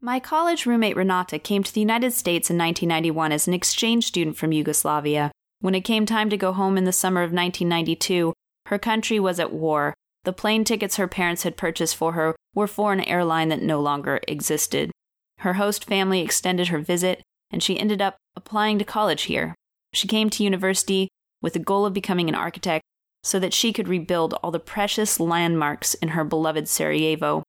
My 0.00 0.18
college 0.18 0.66
roommate 0.66 0.96
Renata 0.96 1.38
came 1.38 1.62
to 1.62 1.72
the 1.72 1.78
United 1.78 2.12
States 2.12 2.50
in 2.50 2.58
1991 2.58 3.30
as 3.30 3.46
an 3.46 3.54
exchange 3.54 4.06
student 4.06 4.36
from 4.36 4.50
Yugoslavia. 4.50 5.30
When 5.60 5.76
it 5.76 5.82
came 5.82 6.06
time 6.06 6.28
to 6.28 6.36
go 6.36 6.52
home 6.52 6.76
in 6.76 6.86
the 6.86 6.92
summer 6.92 7.20
of 7.20 7.30
1992, 7.30 8.32
her 8.66 8.78
country 8.80 9.20
was 9.20 9.38
at 9.38 9.52
war. 9.52 9.94
The 10.24 10.32
plane 10.32 10.64
tickets 10.64 10.96
her 10.96 11.06
parents 11.06 11.44
had 11.44 11.56
purchased 11.56 11.94
for 11.94 12.14
her 12.14 12.34
were 12.56 12.66
for 12.66 12.92
an 12.92 13.00
airline 13.00 13.48
that 13.50 13.62
no 13.62 13.80
longer 13.80 14.18
existed. 14.26 14.90
Her 15.38 15.52
host 15.52 15.84
family 15.84 16.20
extended 16.20 16.66
her 16.66 16.80
visit, 16.80 17.22
and 17.48 17.62
she 17.62 17.78
ended 17.78 18.02
up 18.02 18.16
applying 18.34 18.80
to 18.80 18.84
college 18.84 19.22
here. 19.22 19.54
She 19.92 20.08
came 20.08 20.30
to 20.30 20.44
university 20.44 21.08
with 21.40 21.52
the 21.52 21.58
goal 21.58 21.84
of 21.84 21.92
becoming 21.92 22.28
an 22.28 22.34
architect 22.34 22.82
so 23.22 23.38
that 23.38 23.54
she 23.54 23.72
could 23.72 23.88
rebuild 23.88 24.34
all 24.34 24.50
the 24.50 24.58
precious 24.58 25.20
landmarks 25.20 25.94
in 25.94 26.08
her 26.08 26.24
beloved 26.24 26.68
Sarajevo. 26.68 27.42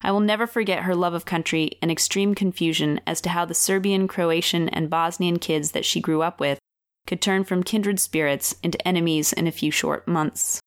I 0.00 0.12
will 0.12 0.20
never 0.20 0.46
forget 0.46 0.82
her 0.82 0.94
love 0.94 1.14
of 1.14 1.24
country 1.24 1.72
and 1.82 1.90
extreme 1.90 2.34
confusion 2.34 3.00
as 3.06 3.20
to 3.22 3.30
how 3.30 3.44
the 3.44 3.54
Serbian, 3.54 4.06
Croatian, 4.06 4.68
and 4.68 4.90
Bosnian 4.90 5.38
kids 5.38 5.72
that 5.72 5.84
she 5.84 6.00
grew 6.00 6.22
up 6.22 6.40
with 6.40 6.58
could 7.06 7.20
turn 7.20 7.42
from 7.42 7.62
kindred 7.62 7.98
spirits 7.98 8.54
into 8.62 8.86
enemies 8.86 9.32
in 9.32 9.46
a 9.46 9.52
few 9.52 9.70
short 9.70 10.06
months. 10.06 10.60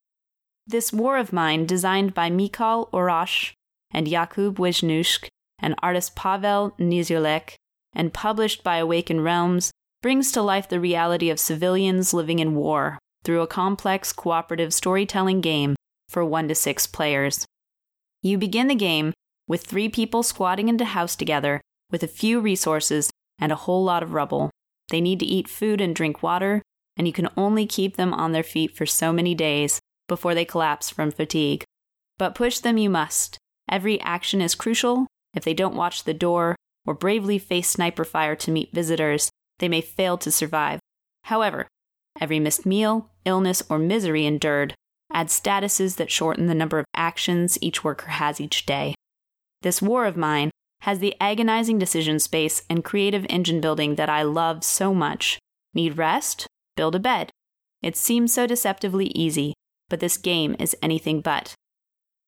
This 0.67 0.91
war 0.91 1.17
of 1.17 1.31
mine, 1.31 1.65
designed 1.65 2.13
by 2.13 2.29
Mikhail 2.29 2.89
Oracz 2.91 3.53
and 3.91 4.07
Jakub 4.07 4.55
Wisniewski 4.55 5.27
and 5.59 5.75
artist 5.83 6.15
Pavel 6.15 6.71
Nizirlek, 6.79 7.53
and 7.93 8.13
published 8.13 8.63
by 8.63 8.77
Awaken 8.77 9.21
Realms, 9.21 9.71
brings 10.01 10.31
to 10.31 10.41
life 10.41 10.67
the 10.67 10.79
reality 10.79 11.29
of 11.29 11.39
civilians 11.39 12.13
living 12.13 12.39
in 12.39 12.55
war 12.55 12.97
through 13.23 13.41
a 13.41 13.47
complex 13.47 14.11
cooperative 14.11 14.73
storytelling 14.73 15.41
game 15.41 15.75
for 16.09 16.25
1 16.25 16.47
to 16.47 16.55
6 16.55 16.87
players. 16.87 17.45
You 18.21 18.37
begin 18.37 18.67
the 18.67 18.75
game 18.75 19.13
with 19.47 19.63
three 19.63 19.89
people 19.89 20.23
squatting 20.23 20.69
into 20.69 20.85
house 20.85 21.15
together 21.15 21.61
with 21.91 22.03
a 22.03 22.07
few 22.07 22.39
resources 22.39 23.11
and 23.39 23.51
a 23.51 23.55
whole 23.55 23.83
lot 23.83 24.03
of 24.03 24.13
rubble. 24.13 24.49
They 24.89 25.01
need 25.01 25.19
to 25.19 25.25
eat 25.25 25.47
food 25.47 25.81
and 25.81 25.95
drink 25.95 26.23
water, 26.23 26.61
and 26.97 27.07
you 27.07 27.13
can 27.13 27.29
only 27.37 27.65
keep 27.65 27.95
them 27.95 28.13
on 28.13 28.31
their 28.31 28.43
feet 28.43 28.75
for 28.75 28.85
so 28.85 29.13
many 29.13 29.35
days 29.35 29.79
before 30.07 30.33
they 30.33 30.45
collapse 30.45 30.89
from 30.89 31.11
fatigue. 31.11 31.63
But 32.17 32.35
push 32.35 32.59
them 32.59 32.77
you 32.77 32.89
must. 32.89 33.37
Every 33.69 33.99
action 34.01 34.41
is 34.41 34.55
crucial. 34.55 35.07
If 35.33 35.43
they 35.43 35.53
don't 35.53 35.75
watch 35.75 36.03
the 36.03 36.13
door 36.13 36.55
or 36.85 36.93
bravely 36.93 37.39
face 37.39 37.69
sniper 37.69 38.03
fire 38.03 38.35
to 38.35 38.51
meet 38.51 38.73
visitors, 38.73 39.29
they 39.61 39.69
may 39.69 39.79
fail 39.79 40.17
to 40.17 40.29
survive. 40.31 40.81
However, 41.23 41.67
every 42.19 42.39
missed 42.39 42.65
meal, 42.65 43.09
illness, 43.23 43.63
or 43.69 43.79
misery 43.79 44.25
endured 44.25 44.73
adds 45.13 45.39
statuses 45.39 45.95
that 45.95 46.11
shorten 46.11 46.47
the 46.47 46.55
number 46.55 46.79
of 46.79 46.85
actions 46.93 47.57
each 47.61 47.83
worker 47.83 48.07
has 48.07 48.41
each 48.41 48.65
day. 48.65 48.95
This 49.61 49.81
war 49.81 50.05
of 50.05 50.17
mine 50.17 50.51
has 50.81 50.99
the 50.99 51.15
agonizing 51.21 51.77
decision 51.77 52.19
space 52.19 52.63
and 52.69 52.83
creative 52.83 53.25
engine 53.29 53.61
building 53.61 53.95
that 53.95 54.09
I 54.09 54.23
love 54.23 54.63
so 54.63 54.93
much. 54.93 55.37
Need 55.73 55.97
rest? 55.97 56.47
Build 56.75 56.95
a 56.95 56.99
bed. 56.99 57.29
It 57.83 57.95
seems 57.95 58.33
so 58.33 58.47
deceptively 58.47 59.07
easy, 59.07 59.53
but 59.89 59.99
this 59.99 60.17
game 60.17 60.55
is 60.59 60.75
anything 60.81 61.21
but. 61.21 61.53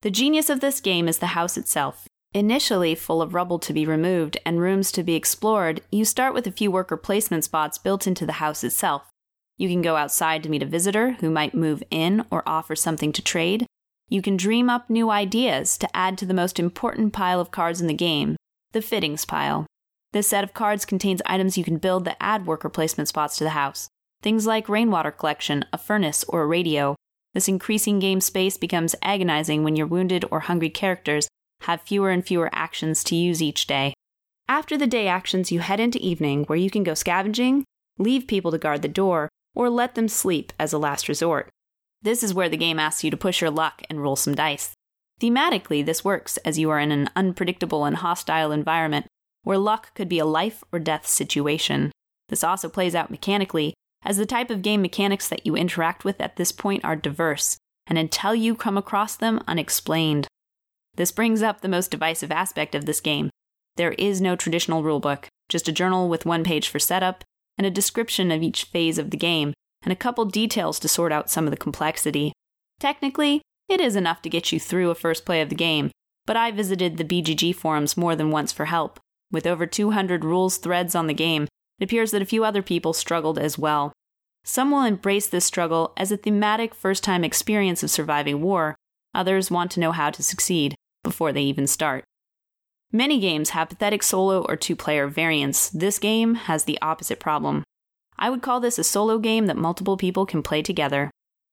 The 0.03 0.11
genius 0.11 0.49
of 0.49 0.59
this 0.59 0.79
game 0.79 1.07
is 1.07 1.17
the 1.17 1.27
house 1.27 1.57
itself. 1.57 2.05
Initially 2.33 2.95
full 2.95 3.21
of 3.21 3.33
rubble 3.33 3.59
to 3.59 3.73
be 3.73 3.85
removed 3.85 4.37
and 4.45 4.59
rooms 4.59 4.91
to 4.93 5.03
be 5.03 5.13
explored, 5.13 5.81
you 5.91 6.03
start 6.03 6.33
with 6.33 6.47
a 6.47 6.51
few 6.51 6.71
worker 6.71 6.97
placement 6.97 7.43
spots 7.43 7.77
built 7.77 8.07
into 8.07 8.25
the 8.25 8.33
house 8.33 8.63
itself. 8.63 9.03
You 9.57 9.69
can 9.69 9.83
go 9.83 9.97
outside 9.97 10.41
to 10.43 10.49
meet 10.49 10.63
a 10.63 10.67
visitor 10.67 11.11
who 11.19 11.29
might 11.29 11.53
move 11.53 11.83
in 11.91 12.25
or 12.31 12.41
offer 12.47 12.75
something 12.75 13.11
to 13.13 13.21
trade, 13.21 13.67
you 14.09 14.21
can 14.21 14.37
dream 14.37 14.69
up 14.69 14.89
new 14.89 15.09
ideas 15.09 15.77
to 15.77 15.95
add 15.95 16.17
to 16.19 16.25
the 16.25 16.33
most 16.33 16.59
important 16.59 17.13
pile 17.13 17.39
of 17.39 17.51
cards 17.51 17.81
in 17.81 17.87
the 17.87 17.93
game, 17.93 18.35
the 18.71 18.81
fittings 18.81 19.25
pile. 19.25 19.65
This 20.11 20.27
set 20.27 20.43
of 20.43 20.53
cards 20.53 20.85
contains 20.85 21.21
items 21.25 21.57
you 21.57 21.63
can 21.63 21.77
build 21.77 22.05
that 22.05 22.17
add 22.19 22.45
worker 22.45 22.69
placement 22.69 23.07
spots 23.07 23.37
to 23.37 23.43
the 23.43 23.51
house. 23.51 23.87
Things 24.21 24.45
like 24.45 24.69
rainwater 24.69 25.11
collection, 25.11 25.65
a 25.73 25.77
furnace, 25.77 26.23
or 26.27 26.43
a 26.43 26.45
radio. 26.45 26.95
This 27.33 27.47
increasing 27.47 27.97
game 27.97 28.21
space 28.21 28.57
becomes 28.57 28.95
agonizing 29.01 29.63
when 29.63 29.75
your 29.75 29.87
wounded 29.87 30.25
or 30.29 30.41
hungry 30.41 30.69
characters 30.69 31.27
have 31.63 31.81
fewer 31.81 32.09
and 32.09 32.25
fewer 32.25 32.49
actions 32.53 33.03
to 33.05 33.15
use 33.15 33.41
each 33.41 33.67
day. 33.67 33.93
After 34.47 34.77
the 34.77 34.87
day 34.87 35.07
actions, 35.07 35.51
you 35.51 35.59
head 35.59 35.79
into 35.79 35.99
evening 35.99 36.43
where 36.45 36.57
you 36.57 36.69
can 36.69 36.83
go 36.83 36.93
scavenging, 36.93 37.63
leave 37.97 38.27
people 38.27 38.51
to 38.51 38.57
guard 38.57 38.81
the 38.81 38.87
door, 38.87 39.29
or 39.55 39.69
let 39.69 39.95
them 39.95 40.07
sleep 40.07 40.51
as 40.59 40.73
a 40.73 40.77
last 40.77 41.07
resort. 41.07 41.49
This 42.01 42.23
is 42.23 42.33
where 42.33 42.49
the 42.49 42.57
game 42.57 42.79
asks 42.79 43.03
you 43.03 43.11
to 43.11 43.17
push 43.17 43.39
your 43.39 43.49
luck 43.49 43.83
and 43.89 44.01
roll 44.01 44.15
some 44.15 44.35
dice. 44.35 44.73
Thematically, 45.21 45.85
this 45.85 46.03
works 46.03 46.37
as 46.37 46.59
you 46.59 46.69
are 46.69 46.79
in 46.79 46.91
an 46.91 47.09
unpredictable 47.15 47.85
and 47.85 47.97
hostile 47.97 48.51
environment 48.51 49.05
where 49.43 49.57
luck 49.57 49.93
could 49.93 50.09
be 50.09 50.19
a 50.19 50.25
life 50.25 50.63
or 50.71 50.79
death 50.79 51.07
situation. 51.07 51.91
This 52.29 52.43
also 52.43 52.67
plays 52.67 52.95
out 52.95 53.11
mechanically, 53.11 53.73
as 54.03 54.17
the 54.17 54.25
type 54.25 54.49
of 54.49 54.61
game 54.61 54.81
mechanics 54.81 55.29
that 55.29 55.45
you 55.45 55.55
interact 55.55 56.03
with 56.03 56.19
at 56.19 56.35
this 56.35 56.51
point 56.51 56.83
are 56.83 56.95
diverse, 56.95 57.57
and 57.87 57.97
until 57.97 58.35
you 58.35 58.55
come 58.55 58.77
across 58.77 59.15
them, 59.15 59.41
unexplained. 59.47 60.27
This 60.95 61.11
brings 61.11 61.41
up 61.41 61.61
the 61.61 61.67
most 61.67 61.89
divisive 61.89 62.31
aspect 62.31 62.75
of 62.75 62.85
this 62.85 63.01
game. 63.01 63.29
There 63.77 63.93
is 63.93 64.21
no 64.21 64.35
traditional 64.35 64.83
rulebook, 64.83 65.25
just 65.49 65.67
a 65.67 65.71
journal 65.71 66.07
with 66.07 66.25
one 66.25 66.43
page 66.43 66.69
for 66.69 66.77
setup 66.77 67.23
and 67.57 67.65
a 67.65 67.71
description 67.71 68.31
of 68.31 68.43
each 68.43 68.65
phase 68.65 68.97
of 68.99 69.09
the 69.09 69.17
game, 69.17 69.53
and 69.81 69.91
a 69.91 69.97
couple 69.97 70.25
details 70.25 70.79
to 70.79 70.87
sort 70.87 71.11
out 71.11 71.29
some 71.29 71.45
of 71.45 71.51
the 71.51 71.57
complexity. 71.57 72.31
Technically, 72.79 73.41
it 73.67 73.81
is 73.81 73.95
enough 73.95 74.21
to 74.21 74.29
get 74.29 74.51
you 74.51 74.59
through 74.59 74.91
a 74.91 74.95
first 74.95 75.25
play 75.25 75.41
of 75.41 75.49
the 75.49 75.55
game, 75.55 75.89
but 76.25 76.37
I 76.37 76.51
visited 76.51 76.97
the 76.97 77.03
BGG 77.03 77.55
forums 77.55 77.97
more 77.97 78.15
than 78.15 78.31
once 78.31 78.51
for 78.51 78.65
help. 78.65 78.99
With 79.31 79.47
over 79.47 79.65
200 79.65 80.23
rules 80.23 80.57
threads 80.57 80.93
on 80.93 81.07
the 81.07 81.13
game, 81.13 81.47
it 81.79 81.85
appears 81.85 82.11
that 82.11 82.21
a 82.21 82.25
few 82.25 82.45
other 82.45 82.61
people 82.61 82.93
struggled 82.93 83.39
as 83.39 83.57
well. 83.57 83.93
Some 84.43 84.69
will 84.69 84.83
embrace 84.83 85.27
this 85.27 85.45
struggle 85.45 85.93
as 85.97 86.11
a 86.11 86.17
thematic 86.17 86.75
first 86.75 87.03
time 87.03 87.23
experience 87.23 87.81
of 87.81 87.89
surviving 87.89 88.41
war, 88.41 88.75
others 89.15 89.49
want 89.49 89.71
to 89.71 89.79
know 89.79 89.91
how 89.91 90.11
to 90.11 90.21
succeed 90.21 90.75
before 91.03 91.31
they 91.31 91.43
even 91.43 91.67
start. 91.67 92.03
Many 92.91 93.19
games 93.19 93.49
have 93.51 93.69
pathetic 93.69 94.03
solo 94.03 94.43
or 94.43 94.55
two 94.55 94.75
player 94.75 95.07
variants. 95.07 95.69
This 95.69 95.99
game 95.99 96.35
has 96.35 96.63
the 96.63 96.79
opposite 96.81 97.19
problem. 97.19 97.63
I 98.17 98.29
would 98.29 98.41
call 98.41 98.59
this 98.59 98.77
a 98.77 98.83
solo 98.83 99.17
game 99.17 99.47
that 99.47 99.57
multiple 99.57 99.97
people 99.97 100.25
can 100.25 100.43
play 100.43 100.61
together. 100.61 101.09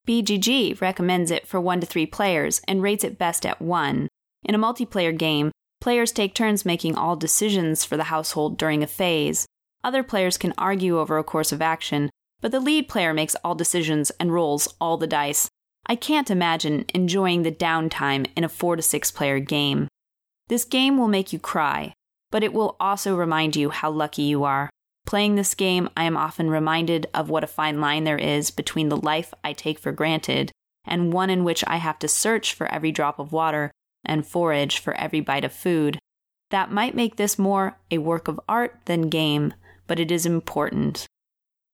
BGG 0.06 0.80
recommends 0.80 1.30
it 1.30 1.46
for 1.46 1.60
1 1.60 1.80
to 1.80 1.86
3 1.86 2.06
players 2.06 2.60
and 2.68 2.82
rates 2.82 3.04
it 3.04 3.18
best 3.18 3.46
at 3.46 3.60
1. 3.60 4.08
In 4.44 4.54
a 4.54 4.58
multiplayer 4.58 5.16
game, 5.16 5.50
players 5.80 6.12
take 6.12 6.34
turns 6.34 6.64
making 6.64 6.94
all 6.94 7.16
decisions 7.16 7.84
for 7.84 7.96
the 7.96 8.04
household 8.04 8.58
during 8.58 8.82
a 8.82 8.86
phase. 8.86 9.46
Other 9.82 10.02
players 10.02 10.36
can 10.36 10.52
argue 10.58 10.98
over 10.98 11.16
a 11.16 11.24
course 11.24 11.52
of 11.52 11.62
action, 11.62 12.10
but 12.40 12.52
the 12.52 12.60
lead 12.60 12.88
player 12.88 13.14
makes 13.14 13.34
all 13.36 13.54
decisions 13.54 14.10
and 14.20 14.32
rolls 14.32 14.74
all 14.80 14.96
the 14.96 15.06
dice. 15.06 15.48
I 15.90 15.96
can't 15.96 16.30
imagine 16.30 16.84
enjoying 16.94 17.42
the 17.42 17.50
downtime 17.50 18.28
in 18.36 18.44
a 18.44 18.48
4 18.48 18.76
to 18.76 18.82
6 18.82 19.10
player 19.10 19.40
game. 19.40 19.88
This 20.46 20.64
game 20.64 20.96
will 20.96 21.08
make 21.08 21.32
you 21.32 21.40
cry, 21.40 21.94
but 22.30 22.44
it 22.44 22.52
will 22.52 22.76
also 22.78 23.16
remind 23.16 23.56
you 23.56 23.70
how 23.70 23.90
lucky 23.90 24.22
you 24.22 24.44
are. 24.44 24.70
Playing 25.04 25.34
this 25.34 25.52
game, 25.56 25.90
I 25.96 26.04
am 26.04 26.16
often 26.16 26.48
reminded 26.48 27.08
of 27.12 27.28
what 27.28 27.42
a 27.42 27.48
fine 27.48 27.80
line 27.80 28.04
there 28.04 28.16
is 28.16 28.52
between 28.52 28.88
the 28.88 28.96
life 28.96 29.34
I 29.42 29.52
take 29.52 29.80
for 29.80 29.90
granted 29.90 30.52
and 30.84 31.12
one 31.12 31.28
in 31.28 31.42
which 31.42 31.64
I 31.66 31.78
have 31.78 31.98
to 31.98 32.06
search 32.06 32.54
for 32.54 32.68
every 32.68 32.92
drop 32.92 33.18
of 33.18 33.32
water 33.32 33.72
and 34.04 34.24
forage 34.24 34.78
for 34.78 34.94
every 34.94 35.20
bite 35.20 35.44
of 35.44 35.52
food. 35.52 35.98
That 36.50 36.70
might 36.70 36.94
make 36.94 37.16
this 37.16 37.36
more 37.36 37.78
a 37.90 37.98
work 37.98 38.28
of 38.28 38.38
art 38.48 38.78
than 38.84 39.08
game, 39.08 39.54
but 39.88 39.98
it 39.98 40.12
is 40.12 40.24
important. 40.24 41.08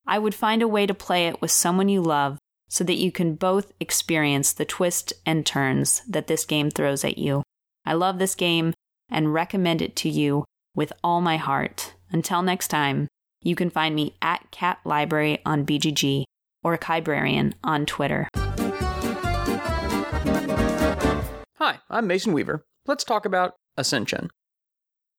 I 0.07 0.19
would 0.19 0.35
find 0.35 0.63
a 0.63 0.69
way 0.69 0.87
to 0.87 0.95
play 0.95 1.27
it 1.27 1.43
with 1.43 1.51
someone 1.51 1.91
you 1.91 2.01
love 2.01 2.39
so 2.69 2.85
that 2.85 2.97
you 2.97 3.13
can 3.13 3.35
both 3.35 3.73
experience 3.81 4.53
the 4.53 4.65
twists 4.65 5.13
and 5.25 5.47
turns 5.47 6.03
that 6.09 6.27
this 6.27 6.45
game 6.45 6.71
throws 6.71 7.05
at 7.05 7.19
you. 7.19 7.43
I 7.85 7.95
love 7.95 8.19
this 8.19 8.35
game 8.35 8.75
and 9.09 9.33
recommend 9.33 9.81
it 9.81 9.95
to 9.97 10.09
you 10.09 10.45
with 10.75 10.93
all 11.05 11.21
my 11.21 11.37
heart. 11.37 11.95
Until 12.11 12.43
next 12.43 12.69
time, 12.69 13.09
you 13.43 13.55
can 13.55 13.71
find 13.71 13.95
me 13.95 14.15
at 14.21 14.51
Cat 14.51 14.79
Library 14.85 15.39
on 15.47 15.65
BGG 15.65 16.25
or 16.65 16.77
Kybrarian 16.77 17.55
on 17.63 17.87
Twitter. 17.87 18.29
Hi, 21.59 21.79
I'm 21.89 22.07
Mason 22.07 22.33
Weaver. 22.33 22.65
Let's 22.87 23.05
talk 23.05 23.25
about 23.25 23.55
Ascension. 23.77 24.31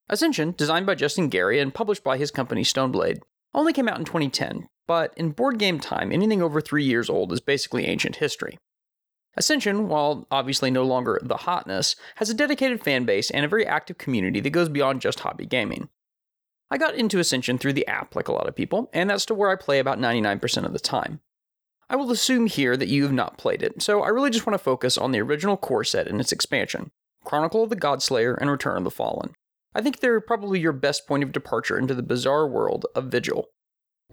Ascension, 0.10 0.54
designed 0.58 0.86
by 0.86 0.96
Justin 0.96 1.30
Gary 1.30 1.60
and 1.60 1.74
published 1.74 2.04
by 2.04 2.18
his 2.18 2.32
company 2.32 2.64
Stoneblade, 2.64 3.20
only 3.58 3.74
came 3.74 3.90
out 3.90 4.00
in 4.00 4.06
2010, 4.06 4.70
but 4.88 5.14
in 5.18 5.32
board 5.32 5.60
game 5.60 5.80
time, 5.80 6.12
anything 6.12 6.42
over 6.42 6.62
three 6.62 6.86
years 6.86 7.10
old 7.10 7.34
is 7.34 7.42
basically 7.42 7.86
ancient 7.86 8.18
history. 8.18 8.58
Ascension, 9.36 9.88
while 9.88 10.28
obviously 10.32 10.72
no 10.72 10.84
longer 10.84 11.20
the 11.22 11.38
hotness, 11.38 11.96
has 12.16 12.30
a 12.30 12.34
dedicated 12.34 12.84
fan 12.84 13.04
base 13.04 13.30
and 13.30 13.44
a 13.44 13.50
very 13.50 13.66
active 13.66 13.98
community 13.98 14.40
that 14.40 14.52
goes 14.52 14.70
beyond 14.70 15.02
just 15.02 15.20
hobby 15.20 15.46
gaming. 15.46 15.90
I 16.70 16.78
got 16.78 16.96
into 16.96 17.20
Ascension 17.20 17.58
through 17.58 17.74
the 17.74 17.88
app, 17.88 18.16
like 18.16 18.28
a 18.28 18.34
lot 18.34 18.48
of 18.48 18.56
people, 18.56 18.90
and 18.94 19.10
that's 19.10 19.26
to 19.28 19.34
where 19.34 19.50
I 19.50 19.56
play 19.56 19.80
about 19.80 20.00
99% 20.00 20.66
of 20.66 20.74
the 20.74 20.80
time. 20.80 21.22
I 21.90 21.96
will 21.96 22.12
assume 22.12 22.48
here 22.48 22.76
that 22.76 22.90
you 22.90 23.04
have 23.04 23.14
not 23.14 23.38
played 23.38 23.64
it, 23.64 23.82
so 23.82 24.04
I 24.04 24.10
really 24.10 24.30
just 24.30 24.46
want 24.46 24.56
to 24.56 24.64
focus 24.64 24.98
on 24.98 25.12
the 25.12 25.22
original 25.22 25.56
core 25.56 25.84
set 25.84 26.08
and 26.08 26.20
its 26.20 26.32
expansion 26.32 26.92
Chronicle 27.24 27.64
of 27.64 27.70
the 27.70 27.76
Godslayer 27.76 28.38
and 28.40 28.50
Return 28.50 28.78
of 28.78 28.84
the 28.84 28.92
Fallen. 28.92 29.34
I 29.78 29.82
think 29.82 30.00
they're 30.00 30.20
probably 30.20 30.60
your 30.60 30.74
best 30.74 31.06
point 31.06 31.22
of 31.22 31.32
departure 31.32 31.78
into 31.78 31.94
the 31.94 32.02
bizarre 32.02 32.48
world 32.48 32.88
of 32.96 33.12
Vigil. 33.12 33.46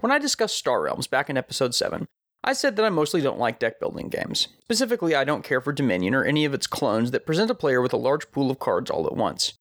When 0.01 0.13
I 0.13 0.19
discussed 0.19 0.59
Star 0.59 0.83
Realms 0.83 1.07
back 1.07 1.31
in 1.31 1.39
episode 1.39 1.75
7, 1.75 2.07
I 2.45 2.53
said 2.53 2.77
that 2.77 2.85
I 2.85 2.91
mostly 2.91 3.23
don't 3.23 3.39
like 3.39 3.61
deck 3.61 3.81
building 3.81 4.11
games. 4.11 4.49
Specifically, 4.65 5.15
I 5.15 5.25
don't 5.25 5.43
care 5.43 5.63
for 5.63 5.73
Dominion 5.73 6.15
or 6.15 6.23
any 6.23 6.45
of 6.45 6.53
its 6.53 6.67
clones 6.67 7.13
that 7.13 7.25
present 7.25 7.51
a 7.51 7.55
player 7.55 7.81
with 7.81 7.95
a 7.95 7.97
large 7.97 8.31
pool 8.31 8.51
of 8.51 8.59
cards 8.59 8.91
all 8.91 9.07
at 9.07 9.17
once. 9.17 9.55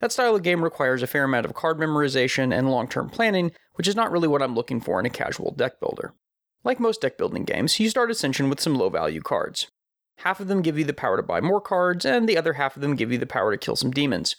That 0.00 0.10
style 0.10 0.34
of 0.34 0.42
game 0.42 0.64
requires 0.64 1.02
a 1.02 1.06
fair 1.06 1.24
amount 1.24 1.44
of 1.44 1.52
card 1.52 1.76
memorization 1.76 2.56
and 2.56 2.70
long 2.70 2.88
term 2.88 3.10
planning, 3.10 3.52
which 3.74 3.86
is 3.86 3.94
not 3.94 4.10
really 4.10 4.28
what 4.28 4.40
I'm 4.40 4.54
looking 4.54 4.80
for 4.80 4.98
in 4.98 5.04
a 5.04 5.10
casual 5.10 5.50
deck 5.50 5.80
builder. 5.80 6.14
Like 6.64 6.80
most 6.80 7.02
deck 7.02 7.18
building 7.18 7.44
games, 7.44 7.78
you 7.78 7.90
start 7.90 8.10
Ascension 8.10 8.48
with 8.48 8.60
some 8.60 8.76
low 8.76 8.88
value 8.88 9.20
cards. 9.20 9.66
Half 10.20 10.40
of 10.40 10.48
them 10.48 10.62
give 10.62 10.78
you 10.78 10.86
the 10.86 10.94
power 10.94 11.18
to 11.18 11.22
buy 11.22 11.42
more 11.42 11.60
cards, 11.60 12.06
and 12.06 12.26
the 12.26 12.38
other 12.38 12.54
half 12.54 12.74
of 12.74 12.80
them 12.80 12.96
give 12.96 13.12
you 13.12 13.18
the 13.18 13.26
power 13.26 13.50
to 13.50 13.58
kill 13.58 13.76
some 13.76 13.90
demons. 13.90 14.34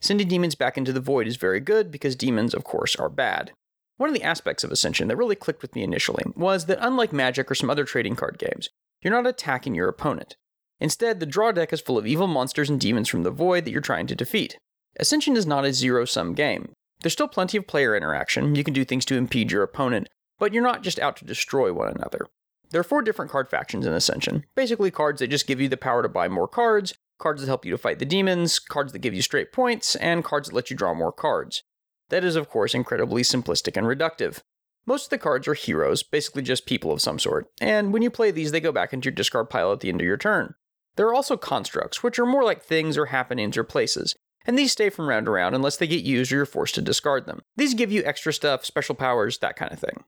Sending 0.00 0.28
demons 0.28 0.54
back 0.54 0.78
into 0.78 0.92
the 0.92 1.00
void 1.00 1.26
is 1.26 1.36
very 1.36 1.60
good 1.60 1.90
because 1.90 2.16
demons, 2.16 2.54
of 2.54 2.64
course, 2.64 2.96
are 2.96 3.08
bad. 3.08 3.52
One 3.98 4.08
of 4.08 4.14
the 4.14 4.22
aspects 4.22 4.64
of 4.64 4.72
Ascension 4.72 5.08
that 5.08 5.16
really 5.16 5.36
clicked 5.36 5.60
with 5.60 5.74
me 5.74 5.82
initially 5.82 6.24
was 6.34 6.66
that 6.66 6.78
unlike 6.80 7.12
Magic 7.12 7.50
or 7.50 7.54
some 7.54 7.68
other 7.68 7.84
trading 7.84 8.16
card 8.16 8.38
games, 8.38 8.70
you're 9.02 9.12
not 9.12 9.26
attacking 9.26 9.74
your 9.74 9.88
opponent. 9.88 10.36
Instead, 10.80 11.20
the 11.20 11.26
draw 11.26 11.52
deck 11.52 11.72
is 11.72 11.82
full 11.82 11.98
of 11.98 12.06
evil 12.06 12.26
monsters 12.26 12.70
and 12.70 12.80
demons 12.80 13.08
from 13.08 13.24
the 13.24 13.30
void 13.30 13.64
that 13.64 13.72
you're 13.72 13.82
trying 13.82 14.06
to 14.06 14.14
defeat. 14.14 14.56
Ascension 14.98 15.36
is 15.36 15.46
not 15.46 15.66
a 15.66 15.72
zero 15.74 16.06
sum 16.06 16.32
game. 16.32 16.72
There's 17.02 17.12
still 17.12 17.28
plenty 17.28 17.58
of 17.58 17.66
player 17.66 17.94
interaction, 17.94 18.54
you 18.54 18.64
can 18.64 18.74
do 18.74 18.86
things 18.86 19.04
to 19.06 19.16
impede 19.16 19.52
your 19.52 19.62
opponent, 19.62 20.08
but 20.38 20.54
you're 20.54 20.62
not 20.62 20.82
just 20.82 20.98
out 20.98 21.16
to 21.18 21.26
destroy 21.26 21.72
one 21.72 21.88
another. 21.88 22.26
There 22.70 22.80
are 22.80 22.84
four 22.84 23.02
different 23.02 23.30
card 23.30 23.50
factions 23.50 23.84
in 23.84 23.92
Ascension. 23.92 24.44
Basically, 24.54 24.90
cards 24.90 25.18
that 25.18 25.28
just 25.28 25.46
give 25.46 25.60
you 25.60 25.68
the 25.68 25.76
power 25.76 26.02
to 26.02 26.08
buy 26.08 26.28
more 26.28 26.48
cards, 26.48 26.94
cards 27.20 27.40
that 27.40 27.46
help 27.46 27.64
you 27.64 27.70
to 27.70 27.78
fight 27.78 28.00
the 28.00 28.04
demons, 28.04 28.58
cards 28.58 28.92
that 28.92 28.98
give 28.98 29.14
you 29.14 29.22
straight 29.22 29.52
points, 29.52 29.94
and 29.96 30.24
cards 30.24 30.48
that 30.48 30.54
let 30.54 30.70
you 30.70 30.76
draw 30.76 30.92
more 30.94 31.12
cards. 31.12 31.62
That 32.08 32.24
is, 32.24 32.34
of 32.34 32.48
course, 32.48 32.74
incredibly 32.74 33.22
simplistic 33.22 33.76
and 33.76 33.86
reductive. 33.86 34.40
Most 34.86 35.04
of 35.04 35.10
the 35.10 35.18
cards 35.18 35.46
are 35.46 35.54
heroes, 35.54 36.02
basically 36.02 36.42
just 36.42 36.66
people 36.66 36.90
of 36.90 37.00
some 37.00 37.18
sort, 37.18 37.46
and 37.60 37.92
when 37.92 38.02
you 38.02 38.10
play 38.10 38.32
these, 38.32 38.50
they 38.50 38.60
go 38.60 38.72
back 38.72 38.92
into 38.92 39.06
your 39.06 39.14
discard 39.14 39.48
pile 39.48 39.72
at 39.72 39.80
the 39.80 39.88
end 39.88 40.00
of 40.00 40.06
your 40.06 40.16
turn. 40.16 40.54
There 40.96 41.06
are 41.06 41.14
also 41.14 41.36
constructs, 41.36 42.02
which 42.02 42.18
are 42.18 42.26
more 42.26 42.42
like 42.42 42.62
things 42.62 42.98
or 42.98 43.06
happenings 43.06 43.56
or 43.56 43.62
places, 43.62 44.16
and 44.46 44.58
these 44.58 44.72
stay 44.72 44.90
from 44.90 45.08
round 45.08 45.26
to 45.26 45.32
round 45.32 45.54
unless 45.54 45.76
they 45.76 45.86
get 45.86 46.02
used 46.02 46.32
or 46.32 46.36
you're 46.36 46.46
forced 46.46 46.74
to 46.76 46.82
discard 46.82 47.26
them. 47.26 47.42
These 47.56 47.74
give 47.74 47.92
you 47.92 48.02
extra 48.04 48.32
stuff, 48.32 48.64
special 48.64 48.94
powers, 48.94 49.38
that 49.38 49.56
kind 49.56 49.72
of 49.72 49.78
thing. 49.78 50.04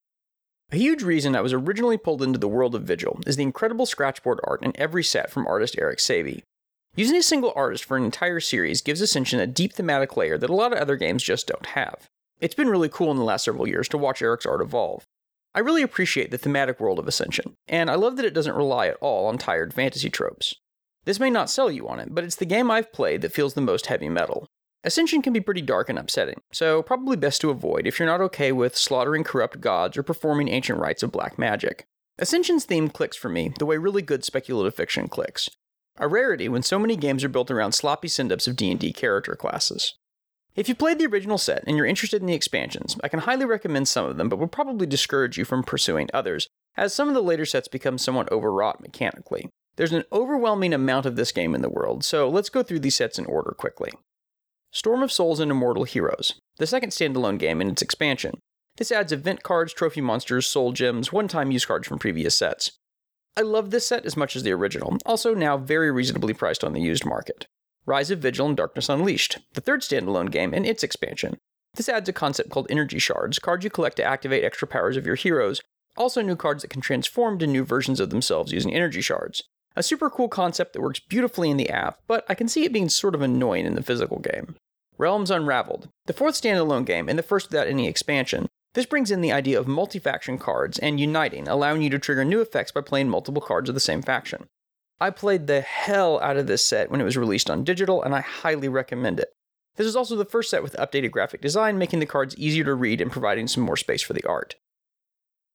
A 0.72 0.76
huge 0.76 1.02
reason 1.02 1.36
I 1.36 1.42
was 1.42 1.52
originally 1.52 1.98
pulled 1.98 2.22
into 2.22 2.38
the 2.38 2.48
world 2.48 2.74
of 2.74 2.84
Vigil 2.84 3.20
is 3.26 3.36
the 3.36 3.42
incredible 3.42 3.84
scratchboard 3.84 4.40
art 4.44 4.62
in 4.62 4.72
every 4.74 5.04
set 5.04 5.30
from 5.30 5.46
artist 5.46 5.76
Eric 5.78 5.98
Sabee. 5.98 6.42
Using 6.94 7.16
a 7.16 7.22
single 7.22 7.54
artist 7.56 7.84
for 7.84 7.96
an 7.96 8.04
entire 8.04 8.38
series 8.38 8.82
gives 8.82 9.00
Ascension 9.00 9.40
a 9.40 9.46
deep 9.46 9.72
thematic 9.72 10.14
layer 10.14 10.36
that 10.36 10.50
a 10.50 10.54
lot 10.54 10.74
of 10.74 10.78
other 10.78 10.96
games 10.96 11.22
just 11.22 11.46
don't 11.46 11.64
have. 11.66 12.10
It's 12.38 12.54
been 12.54 12.68
really 12.68 12.90
cool 12.90 13.10
in 13.10 13.16
the 13.16 13.24
last 13.24 13.46
several 13.46 13.66
years 13.66 13.88
to 13.88 13.98
watch 13.98 14.20
Eric's 14.20 14.44
art 14.44 14.60
evolve. 14.60 15.04
I 15.54 15.60
really 15.60 15.80
appreciate 15.80 16.30
the 16.30 16.36
thematic 16.36 16.80
world 16.80 16.98
of 16.98 17.08
Ascension, 17.08 17.54
and 17.66 17.90
I 17.90 17.94
love 17.94 18.16
that 18.16 18.26
it 18.26 18.34
doesn't 18.34 18.54
rely 18.54 18.88
at 18.88 18.98
all 19.00 19.26
on 19.26 19.38
tired 19.38 19.72
fantasy 19.72 20.10
tropes. 20.10 20.54
This 21.06 21.18
may 21.18 21.30
not 21.30 21.48
sell 21.48 21.70
you 21.70 21.88
on 21.88 21.98
it, 21.98 22.14
but 22.14 22.24
it's 22.24 22.36
the 22.36 22.44
game 22.44 22.70
I've 22.70 22.92
played 22.92 23.22
that 23.22 23.32
feels 23.32 23.54
the 23.54 23.62
most 23.62 23.86
heavy 23.86 24.10
metal. 24.10 24.46
Ascension 24.84 25.22
can 25.22 25.32
be 25.32 25.40
pretty 25.40 25.62
dark 25.62 25.88
and 25.88 25.98
upsetting, 25.98 26.42
so 26.52 26.82
probably 26.82 27.16
best 27.16 27.40
to 27.40 27.48
avoid 27.48 27.86
if 27.86 27.98
you're 27.98 28.08
not 28.08 28.20
okay 28.20 28.52
with 28.52 28.76
slaughtering 28.76 29.24
corrupt 29.24 29.62
gods 29.62 29.96
or 29.96 30.02
performing 30.02 30.48
ancient 30.48 30.78
rites 30.78 31.02
of 31.02 31.10
black 31.10 31.38
magic. 31.38 31.86
Ascension's 32.18 32.66
theme 32.66 32.90
clicks 32.90 33.16
for 33.16 33.30
me 33.30 33.54
the 33.58 33.64
way 33.64 33.78
really 33.78 34.02
good 34.02 34.26
speculative 34.26 34.74
fiction 34.74 35.08
clicks. 35.08 35.48
A 35.98 36.08
rarity 36.08 36.48
when 36.48 36.62
so 36.62 36.78
many 36.78 36.96
games 36.96 37.22
are 37.22 37.28
built 37.28 37.50
around 37.50 37.72
sloppy 37.72 38.08
send-ups 38.08 38.46
of 38.46 38.56
D&D 38.56 38.92
character 38.92 39.34
classes. 39.34 39.94
If 40.54 40.68
you 40.68 40.74
played 40.74 40.98
the 40.98 41.06
original 41.06 41.38
set 41.38 41.64
and 41.66 41.76
you're 41.76 41.86
interested 41.86 42.20
in 42.20 42.26
the 42.26 42.34
expansions, 42.34 42.96
I 43.02 43.08
can 43.08 43.20
highly 43.20 43.44
recommend 43.44 43.88
some 43.88 44.06
of 44.06 44.16
them, 44.16 44.28
but 44.28 44.38
would 44.38 44.52
probably 44.52 44.86
discourage 44.86 45.38
you 45.38 45.44
from 45.44 45.62
pursuing 45.62 46.08
others, 46.12 46.48
as 46.76 46.92
some 46.92 47.08
of 47.08 47.14
the 47.14 47.22
later 47.22 47.46
sets 47.46 47.68
become 47.68 47.98
somewhat 47.98 48.30
overwrought 48.30 48.80
mechanically. 48.80 49.48
There's 49.76 49.92
an 49.92 50.04
overwhelming 50.12 50.74
amount 50.74 51.06
of 51.06 51.16
this 51.16 51.32
game 51.32 51.54
in 51.54 51.62
the 51.62 51.70
world, 51.70 52.04
so 52.04 52.28
let's 52.28 52.50
go 52.50 52.62
through 52.62 52.80
these 52.80 52.96
sets 52.96 53.18
in 53.18 53.24
order 53.26 53.54
quickly. 53.56 53.92
Storm 54.70 55.02
of 55.02 55.12
Souls 55.12 55.40
and 55.40 55.50
Immortal 55.50 55.84
Heroes, 55.84 56.34
the 56.56 56.66
second 56.66 56.90
standalone 56.90 57.38
game 57.38 57.60
in 57.60 57.68
its 57.68 57.82
expansion. 57.82 58.38
This 58.76 58.92
adds 58.92 59.12
event 59.12 59.42
cards, 59.42 59.72
trophy 59.72 60.00
monsters, 60.00 60.46
soul 60.46 60.72
gems, 60.72 61.12
one 61.12 61.28
time 61.28 61.50
use 61.50 61.66
cards 61.66 61.86
from 61.86 61.98
previous 61.98 62.36
sets. 62.36 62.72
I 63.34 63.40
love 63.40 63.70
this 63.70 63.86
set 63.86 64.04
as 64.04 64.16
much 64.16 64.36
as 64.36 64.42
the 64.42 64.52
original, 64.52 64.98
also 65.06 65.34
now 65.34 65.56
very 65.56 65.90
reasonably 65.90 66.34
priced 66.34 66.62
on 66.62 66.74
the 66.74 66.82
used 66.82 67.06
market. 67.06 67.46
Rise 67.86 68.10
of 68.10 68.18
Vigil 68.18 68.46
and 68.46 68.56
Darkness 68.56 68.90
Unleashed, 68.90 69.38
the 69.54 69.62
third 69.62 69.80
standalone 69.80 70.30
game 70.30 70.52
and 70.52 70.66
its 70.66 70.82
expansion. 70.82 71.38
This 71.74 71.88
adds 71.88 72.08
a 72.10 72.12
concept 72.12 72.50
called 72.50 72.66
energy 72.68 72.98
shards, 72.98 73.38
cards 73.38 73.64
you 73.64 73.70
collect 73.70 73.96
to 73.96 74.04
activate 74.04 74.44
extra 74.44 74.68
powers 74.68 74.98
of 74.98 75.06
your 75.06 75.14
heroes, 75.14 75.62
also 75.96 76.20
new 76.20 76.36
cards 76.36 76.62
that 76.62 76.68
can 76.68 76.82
transform 76.82 77.38
to 77.38 77.46
new 77.46 77.64
versions 77.64 78.00
of 78.00 78.10
themselves 78.10 78.52
using 78.52 78.74
energy 78.74 79.00
shards. 79.00 79.42
A 79.76 79.82
super 79.82 80.10
cool 80.10 80.28
concept 80.28 80.74
that 80.74 80.82
works 80.82 81.00
beautifully 81.00 81.48
in 81.48 81.56
the 81.56 81.70
app, 81.70 82.00
but 82.06 82.26
I 82.28 82.34
can 82.34 82.48
see 82.48 82.64
it 82.64 82.72
being 82.72 82.90
sort 82.90 83.14
of 83.14 83.22
annoying 83.22 83.64
in 83.64 83.74
the 83.74 83.82
physical 83.82 84.18
game. 84.18 84.56
Realms 84.98 85.30
Unraveled, 85.30 85.88
the 86.04 86.12
fourth 86.12 86.34
standalone 86.34 86.84
game 86.84 87.08
and 87.08 87.18
the 87.18 87.22
first 87.22 87.50
without 87.50 87.66
any 87.66 87.88
expansion. 87.88 88.48
This 88.74 88.86
brings 88.86 89.10
in 89.10 89.20
the 89.20 89.32
idea 89.32 89.58
of 89.58 89.68
multi 89.68 89.98
faction 89.98 90.38
cards 90.38 90.78
and 90.78 90.98
uniting, 90.98 91.46
allowing 91.46 91.82
you 91.82 91.90
to 91.90 91.98
trigger 91.98 92.24
new 92.24 92.40
effects 92.40 92.72
by 92.72 92.80
playing 92.80 93.08
multiple 93.08 93.42
cards 93.42 93.68
of 93.68 93.74
the 93.74 93.80
same 93.80 94.00
faction. 94.00 94.48
I 94.98 95.10
played 95.10 95.46
the 95.46 95.60
hell 95.60 96.20
out 96.20 96.36
of 96.36 96.46
this 96.46 96.64
set 96.64 96.90
when 96.90 97.00
it 97.00 97.04
was 97.04 97.16
released 97.16 97.50
on 97.50 97.64
digital, 97.64 98.02
and 98.02 98.14
I 98.14 98.20
highly 98.20 98.68
recommend 98.68 99.20
it. 99.20 99.32
This 99.76 99.86
is 99.86 99.96
also 99.96 100.16
the 100.16 100.24
first 100.24 100.48
set 100.48 100.62
with 100.62 100.76
updated 100.76 101.10
graphic 101.10 101.40
design, 101.40 101.76
making 101.76 101.98
the 101.98 102.06
cards 102.06 102.36
easier 102.36 102.64
to 102.64 102.74
read 102.74 103.00
and 103.00 103.10
providing 103.10 103.48
some 103.48 103.62
more 103.62 103.76
space 103.76 104.02
for 104.02 104.12
the 104.12 104.24
art. 104.24 104.54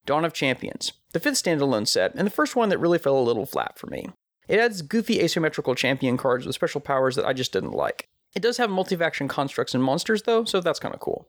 Dawn 0.05 0.25
of 0.25 0.33
Champions, 0.33 0.93
the 1.11 1.19
fifth 1.19 1.41
standalone 1.41 1.87
set, 1.87 2.13
and 2.15 2.25
the 2.25 2.31
first 2.31 2.55
one 2.55 2.69
that 2.69 2.79
really 2.79 2.97
fell 2.97 3.17
a 3.17 3.21
little 3.21 3.45
flat 3.45 3.79
for 3.79 3.87
me. 3.87 4.07
It 4.47 4.59
adds 4.59 4.81
goofy 4.81 5.21
asymmetrical 5.21 5.75
champion 5.75 6.17
cards 6.17 6.45
with 6.45 6.55
special 6.55 6.81
powers 6.81 7.15
that 7.15 7.25
I 7.25 7.33
just 7.33 7.51
didn't 7.51 7.71
like. 7.71 8.07
It 8.35 8.41
does 8.41 8.57
have 8.57 8.69
multi-faction 8.69 9.27
constructs 9.27 9.73
and 9.73 9.83
monsters 9.83 10.23
though, 10.23 10.45
so 10.45 10.61
that's 10.61 10.79
kind 10.79 10.93
of 10.93 11.01
cool. 11.01 11.27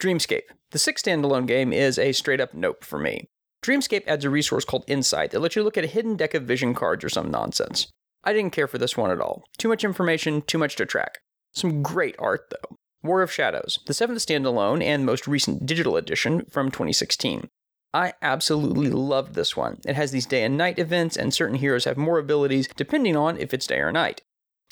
Dreamscape. 0.00 0.44
The 0.70 0.78
sixth 0.78 1.04
standalone 1.04 1.46
game 1.46 1.74
is 1.74 1.98
a 1.98 2.12
straight 2.12 2.40
up 2.40 2.54
nope 2.54 2.84
for 2.84 2.98
me. 2.98 3.28
Dreamscape 3.62 4.06
adds 4.06 4.24
a 4.24 4.30
resource 4.30 4.64
called 4.64 4.84
Insight 4.86 5.30
that 5.30 5.40
lets 5.40 5.56
you 5.56 5.62
look 5.62 5.76
at 5.76 5.84
a 5.84 5.88
hidden 5.88 6.16
deck 6.16 6.32
of 6.32 6.44
vision 6.44 6.72
cards 6.72 7.04
or 7.04 7.10
some 7.10 7.30
nonsense. 7.30 7.86
I 8.24 8.32
didn't 8.32 8.54
care 8.54 8.66
for 8.66 8.78
this 8.78 8.96
one 8.96 9.10
at 9.10 9.20
all. 9.20 9.44
Too 9.58 9.68
much 9.68 9.84
information, 9.84 10.40
too 10.40 10.56
much 10.56 10.76
to 10.76 10.86
track. 10.86 11.18
Some 11.52 11.82
great 11.82 12.16
art, 12.18 12.50
though. 12.50 12.76
War 13.02 13.20
of 13.20 13.30
Shadows, 13.30 13.78
the 13.86 13.92
seventh 13.92 14.20
standalone 14.20 14.82
and 14.82 15.04
most 15.04 15.28
recent 15.28 15.66
digital 15.66 15.98
edition 15.98 16.46
from 16.50 16.70
2016. 16.70 17.48
I 17.92 18.14
absolutely 18.22 18.88
loved 18.88 19.34
this 19.34 19.54
one. 19.54 19.80
It 19.84 19.96
has 19.96 20.12
these 20.12 20.26
day 20.26 20.44
and 20.44 20.56
night 20.56 20.78
events, 20.78 21.16
and 21.16 21.34
certain 21.34 21.56
heroes 21.56 21.84
have 21.84 21.98
more 21.98 22.18
abilities 22.18 22.68
depending 22.74 23.16
on 23.16 23.36
if 23.36 23.52
it's 23.52 23.66
day 23.66 23.80
or 23.80 23.92
night. 23.92 24.22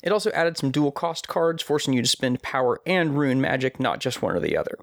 It 0.01 0.11
also 0.11 0.31
added 0.31 0.57
some 0.57 0.71
dual 0.71 0.91
cost 0.91 1.27
cards, 1.27 1.61
forcing 1.61 1.93
you 1.93 2.01
to 2.01 2.07
spend 2.07 2.41
power 2.41 2.79
and 2.87 3.17
rune 3.17 3.41
magic, 3.41 3.79
not 3.79 3.99
just 3.99 4.23
one 4.23 4.35
or 4.35 4.39
the 4.39 4.57
other. 4.57 4.79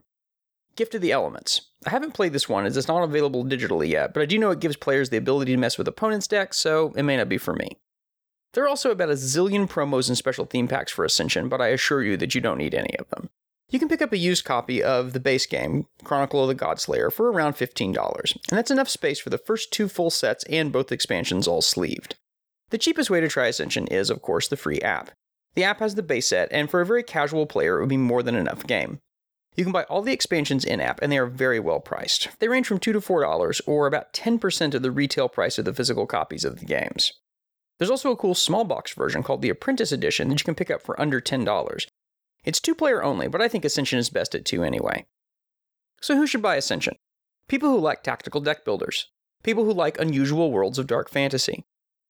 Gift 0.77 0.95
of 0.95 1.01
the 1.01 1.13
Elements. 1.13 1.63
I 1.87 1.91
haven't 1.91 2.13
played 2.13 2.35
this 2.35 2.49
one 2.49 2.67
as 2.67 2.77
it's 2.77 2.87
not 2.87 3.03
available 3.03 3.45
digitally 3.45 3.89
yet, 3.89 4.13
but 4.13 4.23
I 4.23 4.27
do 4.27 4.39
know 4.39 4.51
it 4.51 4.61
gives 4.61 4.77
players 4.77 5.09
the 5.09 5.17
ability 5.17 5.53
to 5.53 5.59
mess 5.59 5.79
with 5.79 5.89
opponents' 5.89 6.29
decks, 6.29 6.59
so 6.59 6.93
it 6.97 7.03
may 7.03 7.17
not 7.17 7.29
be 7.29 7.39
for 7.39 7.55
me. 7.55 7.79
There 8.53 8.63
are 8.65 8.69
also 8.69 8.91
about 8.91 9.11
a 9.11 9.15
zillion 9.15 9.69
promos 9.69 10.09
and 10.09 10.17
special 10.17 10.45
theme 10.45 10.69
packs 10.69 10.93
for 10.93 11.05
Ascension, 11.05 11.49
but 11.49 11.61
I 11.61 11.69
assure 11.69 12.03
you 12.03 12.17
that 12.19 12.35
you 12.35 12.41
don't 12.41 12.59
need 12.59 12.75
any 12.75 12.95
of 12.99 13.09
them. 13.09 13.31
You 13.71 13.79
can 13.79 13.89
pick 13.89 14.03
up 14.03 14.13
a 14.13 14.19
used 14.19 14.45
copy 14.45 14.83
of 14.83 15.13
the 15.13 15.21
base 15.21 15.47
game, 15.47 15.87
Chronicle 16.05 16.43
of 16.43 16.49
the 16.49 16.65
Godslayer, 16.65 17.13
for 17.13 17.31
around 17.33 17.55
$15, 17.55 17.97
and 18.35 18.59
that's 18.59 18.71
enough 18.71 18.89
space 18.89 19.19
for 19.19 19.31
the 19.31 19.39
first 19.39 19.73
two 19.73 19.89
full 19.89 20.11
sets 20.11 20.45
and 20.45 20.73
both 20.73 20.93
expansions 20.93 21.49
all 21.49 21.63
sleeved. 21.63 22.15
The 22.71 22.79
cheapest 22.79 23.11
way 23.11 23.21
to 23.21 23.29
try 23.29 23.47
Ascension 23.47 23.87
is, 23.89 24.11
of 24.11 24.23
course, 24.23 24.49
the 24.49 24.57
free 24.57 24.81
app. 24.81 25.11
The 25.55 25.65
app 25.65 25.81
has 25.81 25.95
the 25.95 26.03
base 26.03 26.29
set, 26.29 26.49
and 26.53 26.71
for 26.71 26.81
a 26.81 26.87
very 26.87 27.03
casual 27.03 27.47
player, 27.47 27.79
it 27.79 27.81
would 27.81 27.89
be 27.89 27.97
more 27.97 28.23
than 28.23 28.35
enough 28.35 28.67
game. 28.67 29.01
You 29.57 29.65
can 29.65 29.73
buy 29.73 29.85
all 29.85 30.03
the 30.03 30.13
expansions 30.13 30.67
in 30.67 30.81
app, 30.81 31.01
and 31.01 31.11
they 31.11 31.17
are 31.17 31.27
very 31.27 31.59
well 31.59 31.81
priced. 31.81 32.29
They 32.39 32.49
range 32.49 32.67
from 32.67 32.79
2 32.79 32.93
to 32.93 33.01
$4, 33.01 33.61
or 33.67 33.87
about 33.87 34.13
10% 34.13 34.75
of 34.75 34.83
the 34.83 34.91
retail 34.91 35.31
price 35.31 35.59
of 35.59 35.65
the 35.65 35.73
physical 35.73 36.07
copies 36.07 36.45
of 36.45 36.61
the 36.61 36.67
games. 36.67 37.15
There's 37.79 37.91
also 37.91 38.11
a 38.11 38.17
cool 38.17 38.35
small 38.35 38.65
box 38.65 38.93
version 38.93 39.23
called 39.23 39.41
the 39.41 39.49
Apprentice 39.49 39.93
Edition 39.93 40.29
that 40.29 40.41
you 40.41 40.45
can 40.45 40.55
pick 40.55 40.71
up 40.71 40.83
for 40.83 40.99
under 41.01 41.21
$10. 41.21 41.87
It's 42.45 42.61
two 42.61 42.75
player 42.75 43.03
only, 43.03 43.29
but 43.29 43.41
I 43.41 43.49
think 43.49 43.65
Ascension 43.65 43.99
is 43.99 44.11
best 44.11 44.35
at 44.35 44.45
two 44.45 44.63
anyway. 44.63 45.07
So, 46.03 46.17
who 46.17 46.27
should 46.27 46.43
buy 46.43 46.57
Ascension? 46.57 46.97
People 47.49 47.71
who 47.71 47.79
like 47.81 48.03
tactical 48.03 48.43
deck 48.43 48.65
builders, 48.65 49.09
people 49.43 49.65
who 49.65 49.73
like 49.73 49.99
unusual 49.99 50.53
worlds 50.53 50.79
of 50.79 50.87
dark 50.87 51.09
fantasy, 51.09 51.65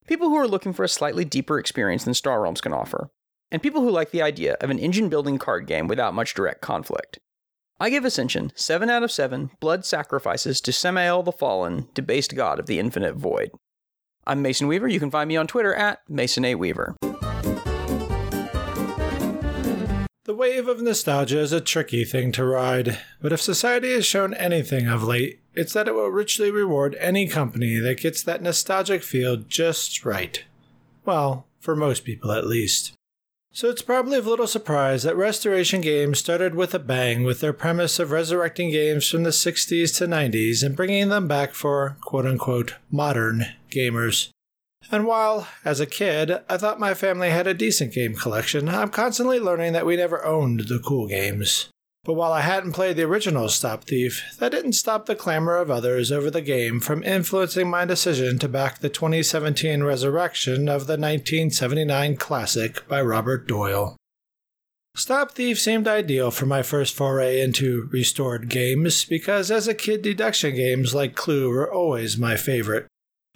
people 0.07 0.29
who 0.29 0.37
are 0.37 0.49
looking 0.49 0.73
for 0.73 0.85
a 0.85 0.89
slightly 0.89 1.25
deeper 1.25 1.59
experience 1.59 2.05
than 2.05 2.15
Star 2.15 2.43
Realms 2.43 2.61
can 2.61 2.73
offer, 2.73 3.11
and 3.51 3.63
people 3.63 3.83
who 3.83 3.91
like 3.91 4.11
the 4.11 4.23
idea 4.23 4.57
of 4.61 4.71
an 4.71 4.79
engine 4.79 5.09
building 5.09 5.39
card 5.39 5.67
game 5.67 5.87
without 5.87 6.15
much 6.15 6.35
direct 6.35 6.61
conflict. 6.61 7.19
I 7.79 7.91
give 7.91 8.07
Ascension 8.07 8.53
7 8.55 8.89
out 8.89 9.03
of 9.03 9.13
7 9.13 9.51
blood 9.61 9.85
sacrifices 9.85 10.63
to 10.63 10.73
Samael 10.73 11.23
the 11.23 11.31
Fallen, 11.31 11.89
debased 11.93 12.35
god 12.35 12.59
of 12.59 12.65
the 12.65 12.79
infinite 12.79 13.17
void. 13.17 13.51
I'm 14.27 14.41
Mason 14.41 14.67
Weaver. 14.67 14.89
You 14.89 14.99
can 14.99 15.11
find 15.11 15.29
me 15.29 15.37
on 15.37 15.47
Twitter 15.47 15.75
at 15.75 15.99
Mason 16.09 16.47
A. 16.47 16.55
Weaver. 16.55 16.97
The 20.25 20.35
wave 20.35 20.69
of 20.69 20.81
nostalgia 20.81 21.39
is 21.39 21.53
a 21.53 21.61
tricky 21.61 22.07
thing 22.07 22.33
to 22.33 22.47
ride, 22.47 22.99
but 23.21 23.31
if 23.31 23.43
society 23.43 23.93
has 23.93 24.07
shown 24.07 24.33
anything 24.33 24.87
of 24.89 25.03
late, 25.03 25.41
it's 25.55 25.75
that 25.75 25.87
it 25.87 25.95
will 25.95 26.09
richly 26.09 26.51
reward 26.51 26.97
any 26.99 27.29
company 27.29 27.79
that 27.79 28.01
gets 28.01 28.23
that 28.23 28.41
nostalgic 28.41 29.03
feel 29.03 29.37
just 29.37 30.03
right. 30.03 30.43
Well, 31.05 31.47
for 31.61 31.77
most 31.77 32.07
people 32.07 32.33
at 32.33 32.47
least. 32.47 32.96
So 33.57 33.71
it's 33.71 33.81
probably 33.81 34.19
of 34.19 34.27
little 34.27 34.47
surprise 34.47 35.05
that 35.05 35.17
Restoration 35.17 35.81
Games 35.81 36.19
started 36.19 36.55
with 36.55 36.75
a 36.75 36.79
bang 36.79 37.25
with 37.25 37.41
their 37.41 37.55
premise 37.55 37.99
of 37.99 38.11
resurrecting 38.11 38.71
games 38.71 39.09
from 39.09 39.23
the 39.23 39.31
60s 39.31 39.97
to 39.97 40.07
90s 40.07 40.63
and 40.63 40.77
bringing 40.77 41.09
them 41.09 41.27
back 41.27 41.55
for 41.55 41.97
quote 42.03 42.27
unquote 42.27 42.75
modern 42.91 43.47
gamers. 43.71 44.29
And 44.93 45.07
while, 45.07 45.49
as 45.65 45.81
a 45.81 45.87
kid, 45.87 46.39
I 46.51 46.59
thought 46.59 46.79
my 46.79 46.93
family 46.93 47.31
had 47.31 47.47
a 47.47 47.55
decent 47.55 47.95
game 47.95 48.15
collection, 48.15 48.69
I'm 48.69 48.91
constantly 48.91 49.41
learning 49.41 49.73
that 49.73 49.87
we 49.87 49.97
never 49.97 50.23
owned 50.23 50.69
the 50.69 50.79
cool 50.79 51.09
games. 51.09 51.71
But 52.07 52.13
while 52.13 52.33
I 52.33 52.43
hadn't 52.43 52.73
played 52.73 52.97
the 52.97 53.03
original 53.03 53.49
Stop 53.49 53.83
Thief, 53.83 54.37
that 54.39 54.53
didn't 54.53 54.75
stop 54.75 55.07
the 55.07 55.17
clamor 55.17 55.57
of 55.57 55.73
others 55.73 56.13
over 56.13 56.31
the 56.31 56.41
game 56.41 56.79
from 56.79 57.03
influencing 57.03 57.69
my 57.69 57.85
decision 57.85 58.39
to 58.39 58.49
back 58.49 58.79
the 58.79 58.89
2017 58.89 59.83
resurrection 59.83 60.69
of 60.69 60.87
the 60.87 60.93
1979 60.93 62.17
classic 62.17 62.87
by 62.87 63.03
Robert 63.03 63.49
Doyle. 63.49 63.97
Stop 64.95 65.33
Thief 65.33 65.59
seemed 65.59 65.89
ideal 65.89 66.31
for 66.31 66.47
my 66.47 66.63
first 66.63 66.95
foray 66.95 67.41
into 67.41 67.89
restored 67.91 68.49
games 68.49 69.05
because 69.05 69.51
as 69.51 69.67
a 69.67 69.75
kid, 69.75 70.03
deduction 70.03 70.55
games 70.55 70.95
like 70.95 71.17
Clue 71.17 71.51
were 71.51 71.71
always 71.71 72.17
my 72.17 72.37
favorite. 72.37 72.87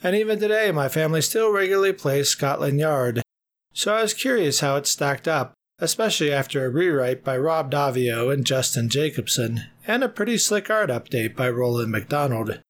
And 0.00 0.14
even 0.14 0.38
today, 0.38 0.70
my 0.70 0.88
family 0.88 1.22
still 1.22 1.52
regularly 1.52 1.92
plays 1.92 2.28
Scotland 2.28 2.78
Yard. 2.78 3.20
So 3.74 3.92
I 3.92 4.02
was 4.02 4.14
curious 4.14 4.60
how 4.60 4.76
it 4.76 4.86
stacked 4.86 5.26
up 5.26 5.54
especially 5.80 6.32
after 6.32 6.64
a 6.64 6.70
rewrite 6.70 7.24
by 7.24 7.36
Rob 7.36 7.70
Daviau 7.70 8.32
and 8.32 8.44
Justin 8.44 8.88
Jacobson, 8.88 9.64
and 9.86 10.04
a 10.04 10.08
pretty 10.08 10.38
slick 10.38 10.70
art 10.70 10.90
update 10.90 11.34
by 11.34 11.48
Roland 11.48 11.90
MacDonald. 11.90 12.60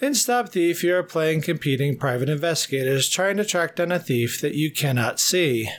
In 0.00 0.14
Stop 0.14 0.50
Thief, 0.50 0.84
you 0.84 0.94
are 0.94 1.02
playing 1.02 1.40
competing 1.40 1.96
private 1.96 2.28
investigators 2.28 3.08
trying 3.08 3.36
to 3.38 3.44
track 3.44 3.76
down 3.76 3.92
a 3.92 3.98
thief 3.98 4.40
that 4.40 4.54
you 4.54 4.70
cannot 4.70 5.20
see. 5.20 5.70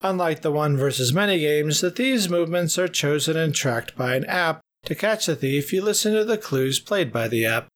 Unlike 0.00 0.42
the 0.42 0.50
one 0.50 0.76
versus 0.76 1.12
many 1.12 1.38
games, 1.38 1.80
the 1.80 1.90
thieves' 1.90 2.28
movements 2.28 2.76
are 2.76 2.88
chosen 2.88 3.36
and 3.36 3.54
tracked 3.54 3.96
by 3.96 4.16
an 4.16 4.24
app. 4.24 4.60
To 4.86 4.96
catch 4.96 5.26
the 5.26 5.36
thief, 5.36 5.72
you 5.72 5.80
listen 5.80 6.12
to 6.14 6.24
the 6.24 6.38
clues 6.38 6.80
played 6.80 7.12
by 7.12 7.28
the 7.28 7.46
app. 7.46 7.68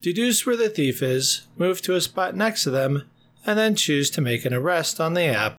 Deduce 0.00 0.46
where 0.46 0.56
the 0.56 0.70
thief 0.70 1.02
is, 1.02 1.46
move 1.58 1.82
to 1.82 1.94
a 1.94 2.00
spot 2.00 2.34
next 2.34 2.62
to 2.64 2.70
them, 2.70 3.02
and 3.44 3.58
then 3.58 3.74
choose 3.74 4.10
to 4.10 4.22
make 4.22 4.46
an 4.46 4.54
arrest 4.54 4.98
on 4.98 5.12
the 5.12 5.24
app. 5.24 5.56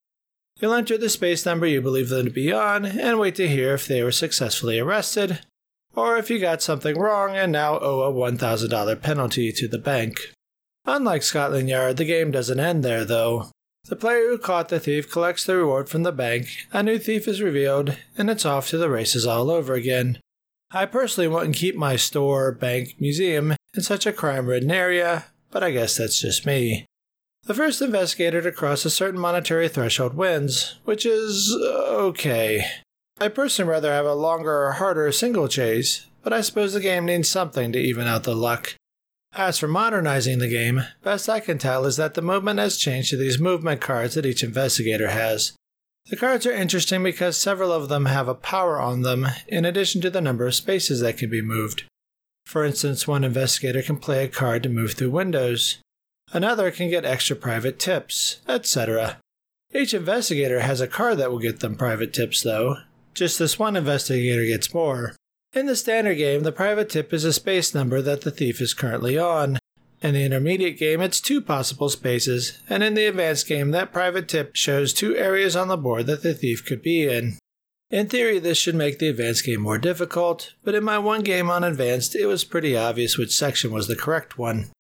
You'll 0.60 0.74
enter 0.74 0.98
the 0.98 1.10
space 1.10 1.46
number 1.46 1.68
you 1.68 1.82
believe 1.82 2.10
them 2.10 2.26
to 2.26 2.32
be 2.32 2.52
on 2.52 2.86
and 2.86 3.20
wait 3.20 3.36
to 3.36 3.48
hear 3.48 3.74
if 3.74 3.88
they 3.88 4.02
were 4.02 4.12
successfully 4.12 4.80
arrested, 4.80 5.40
or 5.94 6.18
if 6.18 6.30
you 6.30 6.40
got 6.40 6.62
something 6.62 6.98
wrong 6.98 7.36
and 7.36 7.52
now 7.52 7.78
owe 7.80 8.02
a 8.04 8.14
$1,000 8.14 9.02
penalty 9.02 9.52
to 9.52 9.68
the 9.68 9.78
bank. 9.78 10.32
Unlike 10.86 11.24
Scotland 11.24 11.68
Yard, 11.68 11.98
the 11.98 12.06
game 12.06 12.32
doesn't 12.32 12.60
end 12.60 12.84
there, 12.84 13.04
though. 13.04 13.50
The 13.88 13.96
player 13.96 14.30
who 14.30 14.38
caught 14.38 14.70
the 14.70 14.80
thief 14.80 15.12
collects 15.12 15.46
the 15.46 15.58
reward 15.58 15.90
from 15.90 16.04
the 16.04 16.12
bank, 16.12 16.48
a 16.72 16.82
new 16.82 16.98
thief 16.98 17.28
is 17.28 17.42
revealed, 17.42 17.98
and 18.18 18.30
it's 18.30 18.46
off 18.46 18.70
to 18.70 18.78
the 18.78 18.90
races 18.90 19.28
all 19.28 19.52
over 19.52 19.74
again. 19.74 20.20
I 20.72 20.86
personally 20.86 21.28
wouldn't 21.28 21.56
keep 21.56 21.76
my 21.76 21.96
store, 21.96 22.52
bank, 22.52 22.96
museum 23.00 23.56
in 23.76 23.82
such 23.84 24.06
a 24.06 24.14
crime 24.14 24.48
ridden 24.48 24.72
area, 24.72 25.26
but 25.52 25.64
I 25.64 25.72
guess 25.72 25.98
that's 25.98 26.20
just 26.20 26.46
me. 26.46 26.86
The 27.46 27.54
first 27.54 27.80
investigator 27.80 28.42
to 28.42 28.52
cross 28.52 28.86
a 28.86 28.90
certain 28.90 29.20
monetary 29.20 29.70
threshold 29.70 30.16
wins, 30.16 30.80
which 30.84 31.06
is 31.06 31.56
uh, 31.56 31.68
okay. 32.08 32.66
I 33.20 33.28
personally 33.28 33.70
rather 33.70 33.92
have 33.92 34.06
a 34.08 34.16
longer 34.16 34.66
or 34.66 34.72
harder 34.74 35.12
single 35.12 35.48
chase, 35.48 36.08
but 36.24 36.34
I 36.34 36.42
suppose 36.42 36.74
the 36.74 36.80
game 36.80 37.06
needs 37.06 37.30
something 37.30 37.72
to 37.72 37.80
even 37.80 38.08
out 38.08 38.24
the 38.24 38.36
luck. 38.36 38.76
As 39.32 39.60
for 39.60 39.68
modernizing 39.68 40.40
the 40.40 40.48
game, 40.48 40.86
best 41.04 41.30
I 41.30 41.40
can 41.40 41.60
tell 41.60 41.86
is 41.86 41.98
that 41.98 42.16
the 42.16 42.22
movement 42.24 42.60
has 42.60 42.78
changed 42.78 43.12
to 43.12 43.18
these 43.18 43.40
movement 43.40 43.80
cards 43.80 44.16
that 44.16 44.26
each 44.26 44.44
investigator 44.44 45.10
has. 45.10 45.54
The 46.08 46.16
cards 46.16 46.48
are 46.48 46.52
interesting 46.52 47.04
because 47.04 47.38
several 47.38 47.72
of 47.72 47.90
them 47.90 48.06
have 48.06 48.28
a 48.28 48.34
power 48.34 48.80
on 48.80 49.04
them, 49.04 49.28
in 49.48 49.66
addition 49.66 50.02
to 50.02 50.10
the 50.10 50.22
number 50.22 50.48
of 50.48 50.56
spaces 50.56 51.00
that 51.02 51.18
can 51.18 51.30
be 51.30 51.42
moved. 51.44 51.84
For 52.46 52.66
instance, 52.66 53.08
one 53.08 53.24
investigator 53.24 53.84
can 53.84 53.98
play 53.98 54.24
a 54.24 54.30
card 54.30 54.64
to 54.64 54.70
move 54.70 54.94
through 54.94 55.12
windows. 55.12 55.78
Another 56.32 56.72
can 56.72 56.90
get 56.90 57.06
extra 57.06 57.36
private 57.36 57.80
tips, 57.80 58.42
etc. 58.48 59.20
Each 59.74 59.94
investigator 59.94 60.62
has 60.62 60.82
a 60.82 60.88
card 60.88 61.18
that 61.18 61.32
will 61.32 61.40
get 61.40 61.60
them 61.60 61.76
private 61.76 62.14
tips, 62.14 62.42
though. 62.42 62.78
Just 63.14 63.40
this 63.40 63.60
one 63.60 63.76
investigator 63.76 64.46
gets 64.46 64.74
more. 64.74 65.16
In 65.54 65.68
the 65.68 65.76
standard 65.76 66.16
game, 66.16 66.44
the 66.44 66.52
private 66.52 66.90
tip 66.90 67.14
is 67.14 67.24
a 67.24 67.32
space 67.32 67.74
number 67.74 68.02
that 68.02 68.22
the 68.22 68.32
thief 68.32 68.60
is 68.60 68.74
currently 68.74 69.18
on. 69.18 69.58
In 70.02 70.14
the 70.14 70.24
intermediate 70.26 70.78
game, 70.78 71.02
it's 71.02 71.22
two 71.22 71.42
possible 71.42 71.90
spaces, 71.90 72.60
and 72.70 72.84
in 72.84 72.94
the 72.94 73.06
advanced 73.06 73.48
game, 73.48 73.72
that 73.72 73.94
private 73.94 74.28
tip 74.28 74.56
shows 74.56 74.94
two 74.94 75.16
areas 75.16 75.56
on 75.56 75.70
the 75.70 75.78
board 75.78 76.08
that 76.08 76.24
the 76.24 76.34
thief 76.34 76.66
could 76.66 76.82
be 76.82 77.08
in. 77.08 77.38
In 77.90 78.08
theory, 78.08 78.40
this 78.40 78.58
should 78.58 78.76
make 78.76 79.00
the 79.00 79.08
advanced 79.08 79.46
game 79.46 79.62
more 79.62 79.78
difficult, 79.78 80.54
but 80.64 80.76
in 80.76 80.84
my 80.84 81.00
one 81.00 81.22
game 81.22 81.50
on 81.50 81.64
advanced, 81.64 82.16
it 82.16 82.26
was 82.26 82.44
pretty 82.44 82.76
obvious 82.76 83.18
which 83.18 83.36
section 83.36 83.72
was 83.72 83.88
the 83.88 83.96
correct 83.96 84.38
one. 84.38 84.72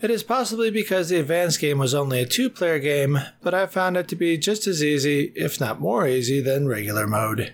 It 0.00 0.10
is 0.10 0.22
possibly 0.22 0.70
because 0.70 1.08
the 1.08 1.18
advanced 1.18 1.60
game 1.60 1.78
was 1.78 1.94
only 1.94 2.20
a 2.20 2.26
two 2.26 2.48
player 2.50 2.78
game, 2.78 3.18
but 3.42 3.52
I 3.52 3.66
found 3.66 3.96
it 3.96 4.06
to 4.08 4.16
be 4.16 4.38
just 4.38 4.66
as 4.68 4.82
easy, 4.82 5.32
if 5.34 5.58
not 5.58 5.80
more 5.80 6.06
easy, 6.06 6.40
than 6.40 6.68
regular 6.68 7.06
mode. 7.06 7.52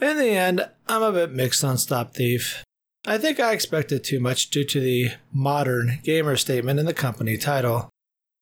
In 0.00 0.16
the 0.16 0.30
end, 0.30 0.68
I'm 0.88 1.02
a 1.02 1.12
bit 1.12 1.32
mixed 1.32 1.64
on 1.64 1.78
Stop 1.78 2.14
Thief. 2.14 2.64
I 3.06 3.18
think 3.18 3.40
I 3.40 3.52
expected 3.52 4.04
too 4.04 4.20
much 4.20 4.50
due 4.50 4.64
to 4.64 4.80
the 4.80 5.10
modern 5.32 5.98
gamer 6.04 6.36
statement 6.36 6.78
in 6.78 6.86
the 6.86 6.94
company 6.94 7.36
title. 7.36 7.88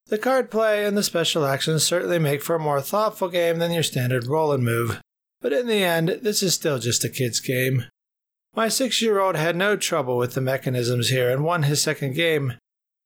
The 0.07 0.17
card 0.17 0.51
play 0.51 0.85
and 0.85 0.97
the 0.97 1.03
special 1.03 1.45
actions 1.45 1.83
certainly 1.83 2.19
make 2.19 2.43
for 2.43 2.55
a 2.55 2.59
more 2.59 2.81
thoughtful 2.81 3.29
game 3.29 3.59
than 3.59 3.71
your 3.71 3.83
standard 3.83 4.27
roll 4.27 4.51
and 4.51 4.63
move, 4.63 5.01
but 5.41 5.53
in 5.53 5.67
the 5.67 5.83
end, 5.83 6.19
this 6.21 6.43
is 6.43 6.53
still 6.53 6.77
just 6.77 7.03
a 7.03 7.09
kid's 7.09 7.39
game. 7.39 7.85
My 8.55 8.67
six 8.67 9.01
year 9.01 9.19
old 9.19 9.35
had 9.35 9.55
no 9.55 9.75
trouble 9.75 10.17
with 10.17 10.33
the 10.33 10.41
mechanisms 10.41 11.09
here 11.09 11.29
and 11.29 11.43
won 11.43 11.63
his 11.63 11.81
second 11.81 12.15
game, 12.15 12.55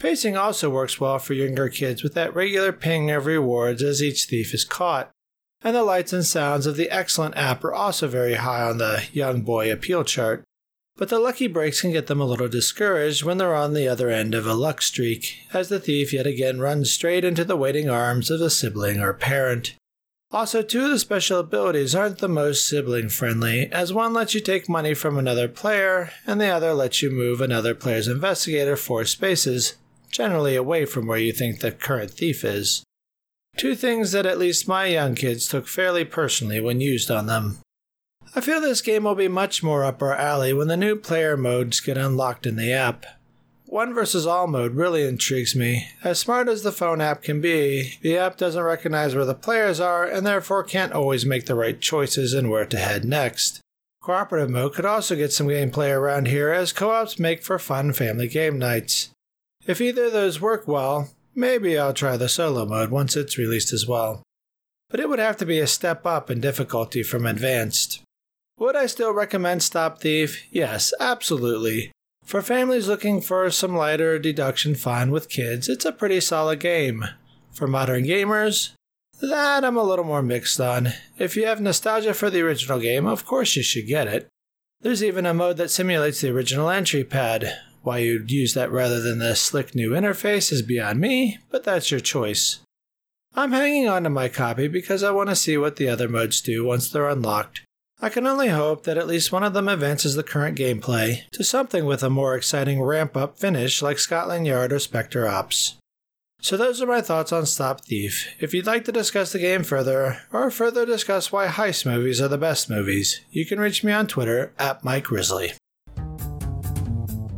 Pacing 0.04 0.36
also 0.36 0.70
works 0.70 1.00
well 1.00 1.18
for 1.18 1.34
younger 1.34 1.70
kids 1.70 2.04
with 2.04 2.13
that 2.13 2.36
regular 2.36 2.74
ping 2.74 3.10
of 3.10 3.26
rewards 3.26 3.82
as 3.82 4.04
each 4.04 4.26
thief 4.26 4.54
is 4.54 4.66
caught. 4.66 5.10
And 5.62 5.74
the 5.74 5.84
lights 5.84 6.12
and 6.12 6.26
sounds 6.26 6.66
of 6.66 6.76
the 6.76 6.89
excellent 6.89 7.38
app 7.38 7.63
are 7.63 7.74
also 7.74 8.10
very 8.10 8.34
high 8.34 8.63
on 8.63 8.80
the 8.80 9.06
young 9.13 9.44
boy 9.44 9.72
appeal 9.72 10.04
chart. 10.04 10.44
But 10.98 11.08
the 11.08 11.20
lucky 11.20 11.48
breaks 11.48 11.80
can 11.80 11.94
get 11.94 12.08
them 12.08 12.20
a 12.20 12.26
little 12.26 12.50
discouraged 12.50 13.24
when 13.24 13.38
they're 13.38 13.56
on 13.56 13.74
the 13.74 13.88
other 13.88 14.10
end 14.10 14.36
of 14.36 14.46
a 14.46 14.56
luck 14.56 14.82
streak, 14.82 15.38
as 15.54 15.70
the 15.70 15.80
thief 15.80 16.12
yet 16.12 16.28
again 16.28 16.60
runs 16.60 16.92
straight 16.92 17.24
into 17.24 17.46
the 17.46 17.56
waiting 17.56 17.89
arms 17.89 18.30
of 18.30 18.42
a 18.42 18.50
sibling 18.50 19.00
or 19.00 19.13
parent. 19.13 19.74
Also, 20.32 20.62
two 20.62 20.84
of 20.84 20.89
the 20.89 21.00
special 21.00 21.39
abilities 21.39 21.96
aren't 21.96 22.18
the 22.18 22.28
most 22.28 22.68
sibling 22.68 23.08
friendly, 23.08 23.72
as 23.72 23.94
one 23.94 24.12
lets 24.12 24.36
you 24.36 24.42
take 24.42 24.68
money 24.68 24.94
from 24.94 25.18
another 25.18 25.48
player, 25.48 26.12
and 26.28 26.42
the 26.42 26.50
other 26.50 26.74
lets 26.74 27.02
you 27.02 27.10
move 27.10 27.39
another 27.39 27.74
player's 27.74 28.10
investigator 28.10 28.76
four 28.76 29.06
spaces, 29.06 29.76
generally 30.13 30.56
away 30.56 30.86
from 30.86 31.08
where 31.08 31.17
you 31.17 31.34
think 31.34 31.60
the 31.60 31.71
current 31.71 32.12
thief 32.12 32.45
is. 32.45 32.84
Two 33.58 33.76
things 33.76 34.12
that 34.13 34.26
at 34.26 34.39
least 34.39 34.67
my 34.67 34.86
young 34.86 35.15
kids 35.15 35.47
took 35.47 35.67
fairly 35.67 36.06
personally 36.06 36.60
when 36.60 36.80
used 36.80 37.12
on 37.12 37.26
them. 37.26 37.58
I 38.36 38.41
feel 38.41 38.62
this 38.62 38.82
game 38.82 39.04
will 39.04 39.15
be 39.15 39.28
much 39.28 39.62
more 39.62 39.84
up 39.84 40.02
our 40.02 40.15
alley 40.15 40.54
when 40.54 40.67
the 40.67 40.78
new 40.78 40.95
player 40.95 41.36
modes 41.36 41.80
get 41.80 41.97
unlocked 41.97 42.45
in 42.45 42.56
the 42.56 42.71
app. 42.71 43.06
One 43.65 43.93
versus 43.93 44.28
all 44.28 44.47
mode 44.47 44.76
really 44.76 45.04
intrigues 45.08 45.56
me. 45.56 45.89
As 46.04 46.19
smart 46.19 46.47
as 46.47 46.62
the 46.62 46.71
phone 46.71 47.02
app 47.02 47.23
can 47.23 47.41
be, 47.41 47.93
the 48.02 48.17
app 48.17 48.38
doesn't 48.38 48.62
recognize 48.62 49.15
where 49.15 49.26
the 49.26 49.34
players 49.34 49.80
are 49.80 50.06
and 50.06 50.26
therefore 50.26 50.63
can't 50.63 50.93
always 50.93 51.26
make 51.26 51.47
the 51.47 51.56
right 51.56 51.80
choices 51.80 52.34
and 52.34 52.52
where 52.52 52.65
to 52.67 52.78
head 52.78 53.04
next. 53.04 53.62
Cooperative 54.02 54.49
mode 54.49 54.73
could 54.73 54.86
also 54.86 55.15
get 55.15 55.32
some 55.32 55.47
gameplay 55.47 55.95
around 55.95 56.28
here 56.28 56.52
as 56.52 56.73
co 56.73 56.91
ops 56.91 57.17
make 57.17 57.41
for 57.41 57.58
fun 57.58 57.93
family 57.93 58.28
game 58.28 58.60
nights. 58.60 59.10
If 59.65 59.80
either 59.80 60.06
of 60.06 60.13
those 60.13 60.41
work 60.41 60.67
well, 60.67 61.10
maybe 61.36 61.78
I'll 61.78 61.93
try 61.93 62.17
the 62.17 62.30
solo 62.30 62.65
mode 62.65 62.91
once 62.91 63.15
it's 63.15 63.38
released 63.38 63.73
as 63.73 63.88
well. 63.88 64.23
But 64.89 64.99
it 64.99 65.10
would 65.10 65.19
have 65.19 65.38
to 65.38 65.45
be 65.45 65.60
a 65.60 65.67
step 65.67 66.06
up 66.06 66.30
in 66.30 66.41
difficulty 66.41 67.02
from 67.04 67.26
advanced. 67.26 68.02
Would 68.60 68.76
I 68.76 68.86
still 68.86 69.13
recommend 69.13 69.63
Stop 69.63 69.99
Thief? 70.02 70.43
Yes, 70.52 70.93
absolutely. 70.99 71.91
For 72.23 72.41
families 72.41 72.88
looking 72.88 73.19
for 73.19 73.49
some 73.49 73.76
lighter 73.76 74.19
deduction 74.19 74.76
fun 74.76 75.12
with 75.12 75.30
kids, 75.30 75.67
it's 75.67 75.86
a 75.86 75.91
pretty 75.91 76.19
solid 76.19 76.60
game. 76.60 77.06
For 77.52 77.67
modern 77.67 78.04
gamers, 78.04 78.71
that 79.21 79.63
I'm 79.63 79.78
a 79.78 79.84
little 79.84 80.06
more 80.06 80.21
mixed 80.21 80.60
on. 80.60 80.89
If 81.17 81.36
you 81.36 81.45
have 81.45 81.62
nostalgia 81.62 82.13
for 82.13 82.30
the 82.30 82.41
original 82.41 82.80
game, 82.80 83.06
of 83.06 83.26
course 83.26 83.56
you 83.56 83.63
should 83.63 83.88
get 83.88 84.08
it. 84.08 84.28
There's 84.82 85.04
even 85.04 85.26
a 85.26 85.34
mode 85.34 85.58
that 85.58 85.71
simulates 85.71 86.21
the 86.21 86.30
original 86.30 86.69
entry 86.69 87.04
pad. 87.04 87.58
Why 87.84 88.00
you'd 88.00 88.32
use 88.32 88.56
that 88.56 88.72
rather 88.72 89.00
than 89.00 89.19
the 89.19 89.36
slick 89.36 89.76
new 89.76 89.91
interface 89.91 90.52
is 90.52 90.63
beyond 90.63 91.00
me, 91.00 91.38
but 91.52 91.63
that's 91.63 91.91
your 91.91 92.00
choice. 92.00 92.60
I'm 93.36 93.52
hanging 93.52 93.88
on 93.88 94.04
to 94.04 94.10
my 94.10 94.28
copy 94.28 94.67
because 94.67 95.04
I 95.04 95.12
want 95.12 95.30
to 95.30 95.36
see 95.36 95.58
what 95.58 95.76
the 95.76 95.88
other 95.88 96.10
modes 96.10 96.41
do 96.41 96.65
once 96.65 96.89
they're 96.89 97.08
unlocked, 97.08 97.62
I 98.04 98.10
can 98.10 98.28
only 98.28 98.50
hope 98.50 98.84
that 98.84 98.98
at 98.98 99.08
least 99.08 99.32
one 99.32 99.43
of 99.43 99.54
them 99.54 99.69
advances 99.69 100.15
the 100.15 100.24
current 100.24 100.58
gameplay 100.58 101.22
to 101.32 101.41
something 101.41 101.86
with 101.86 102.04
a 102.04 102.10
more 102.10 102.36
exciting 102.36 102.82
ramp 102.82 103.15
up 103.15 103.39
finish 103.39 103.82
like 103.82 103.98
Scotland 103.98 104.46
Yard 104.46 104.74
or 104.74 104.80
Specter 104.80 105.26
Ops. 105.26 105.76
So, 106.41 106.58
those 106.58 106.82
are 106.82 106.86
my 106.86 107.00
thoughts 107.00 107.32
on 107.32 107.46
Stop 107.46 107.86
Thief. 107.86 108.28
If 108.41 108.54
you'd 108.54 108.65
like 108.65 108.84
to 108.86 108.91
discuss 108.91 109.32
the 109.32 109.39
game 109.39 109.63
further, 109.63 110.19
or 110.34 110.52
further 110.52 110.86
discuss 110.86 111.32
why 111.32 111.48
heist 111.48 111.86
movies 111.86 112.19
are 112.19 112.28
the 112.28 112.38
best 112.38 112.69
movies, 112.69 113.22
you 113.32 113.46
can 113.46 113.62
reach 113.62 113.86
me 113.86 113.93
on 113.93 114.08
Twitter 114.08 114.52
at 114.60 114.84
Mike 114.84 115.10
Risley. 115.10 115.54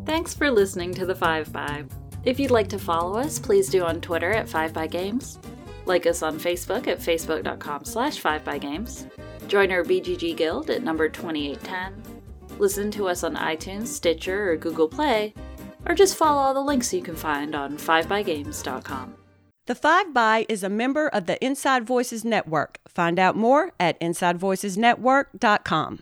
Thanks 0.06 0.34
for 0.34 0.52
listening 0.52 0.94
to 0.96 1.06
the 1.06 1.16
5 1.16 1.52
by. 1.52 1.86
If 2.24 2.40
you'd 2.40 2.52
like 2.52 2.70
to 2.70 2.80
follow 2.80 3.20
us, 3.20 3.40
please 3.40 3.70
do 3.70 3.84
on 3.84 4.02
Twitter 4.02 4.32
at 4.32 4.50
5 4.50 4.74
by 4.74 4.88
Games. 4.88 5.40
Like 5.86 6.08
us 6.08 6.24
on 6.24 6.40
Facebook 6.40 6.88
at 6.88 7.00
facebook.com 7.00 7.86
slash 7.86 8.20
5 8.20 8.44
by 8.44 8.58
Games 8.58 9.06
Join 9.48 9.72
our 9.72 9.84
BGG 9.84 10.36
Guild 10.36 10.70
at 10.70 10.84
number 10.84 11.08
2810. 11.10 12.04
Listen 12.60 12.92
to 12.92 13.08
us 13.08 13.24
on 13.24 13.36
iTunes, 13.36 13.88
Stitcher, 13.88 14.52
or 14.52 14.58
Google 14.58 14.88
Play, 14.88 15.34
or 15.86 15.94
just 15.94 16.16
follow 16.16 16.40
all 16.40 16.54
the 16.54 16.62
links 16.62 16.94
you 16.94 17.02
can 17.02 17.16
find 17.16 17.56
on 17.56 17.78
5bygames.com. 17.78 19.16
The 19.68 19.76
5 19.76 20.14
by 20.14 20.46
is 20.48 20.64
a 20.64 20.70
member 20.70 21.08
of 21.08 21.26
the 21.26 21.44
Inside 21.44 21.86
Voices 21.86 22.24
Network. 22.24 22.80
Find 22.88 23.20
out 23.20 23.36
more 23.36 23.74
at 23.80 24.00
InsideVoicesNetwork.com. 24.00 26.00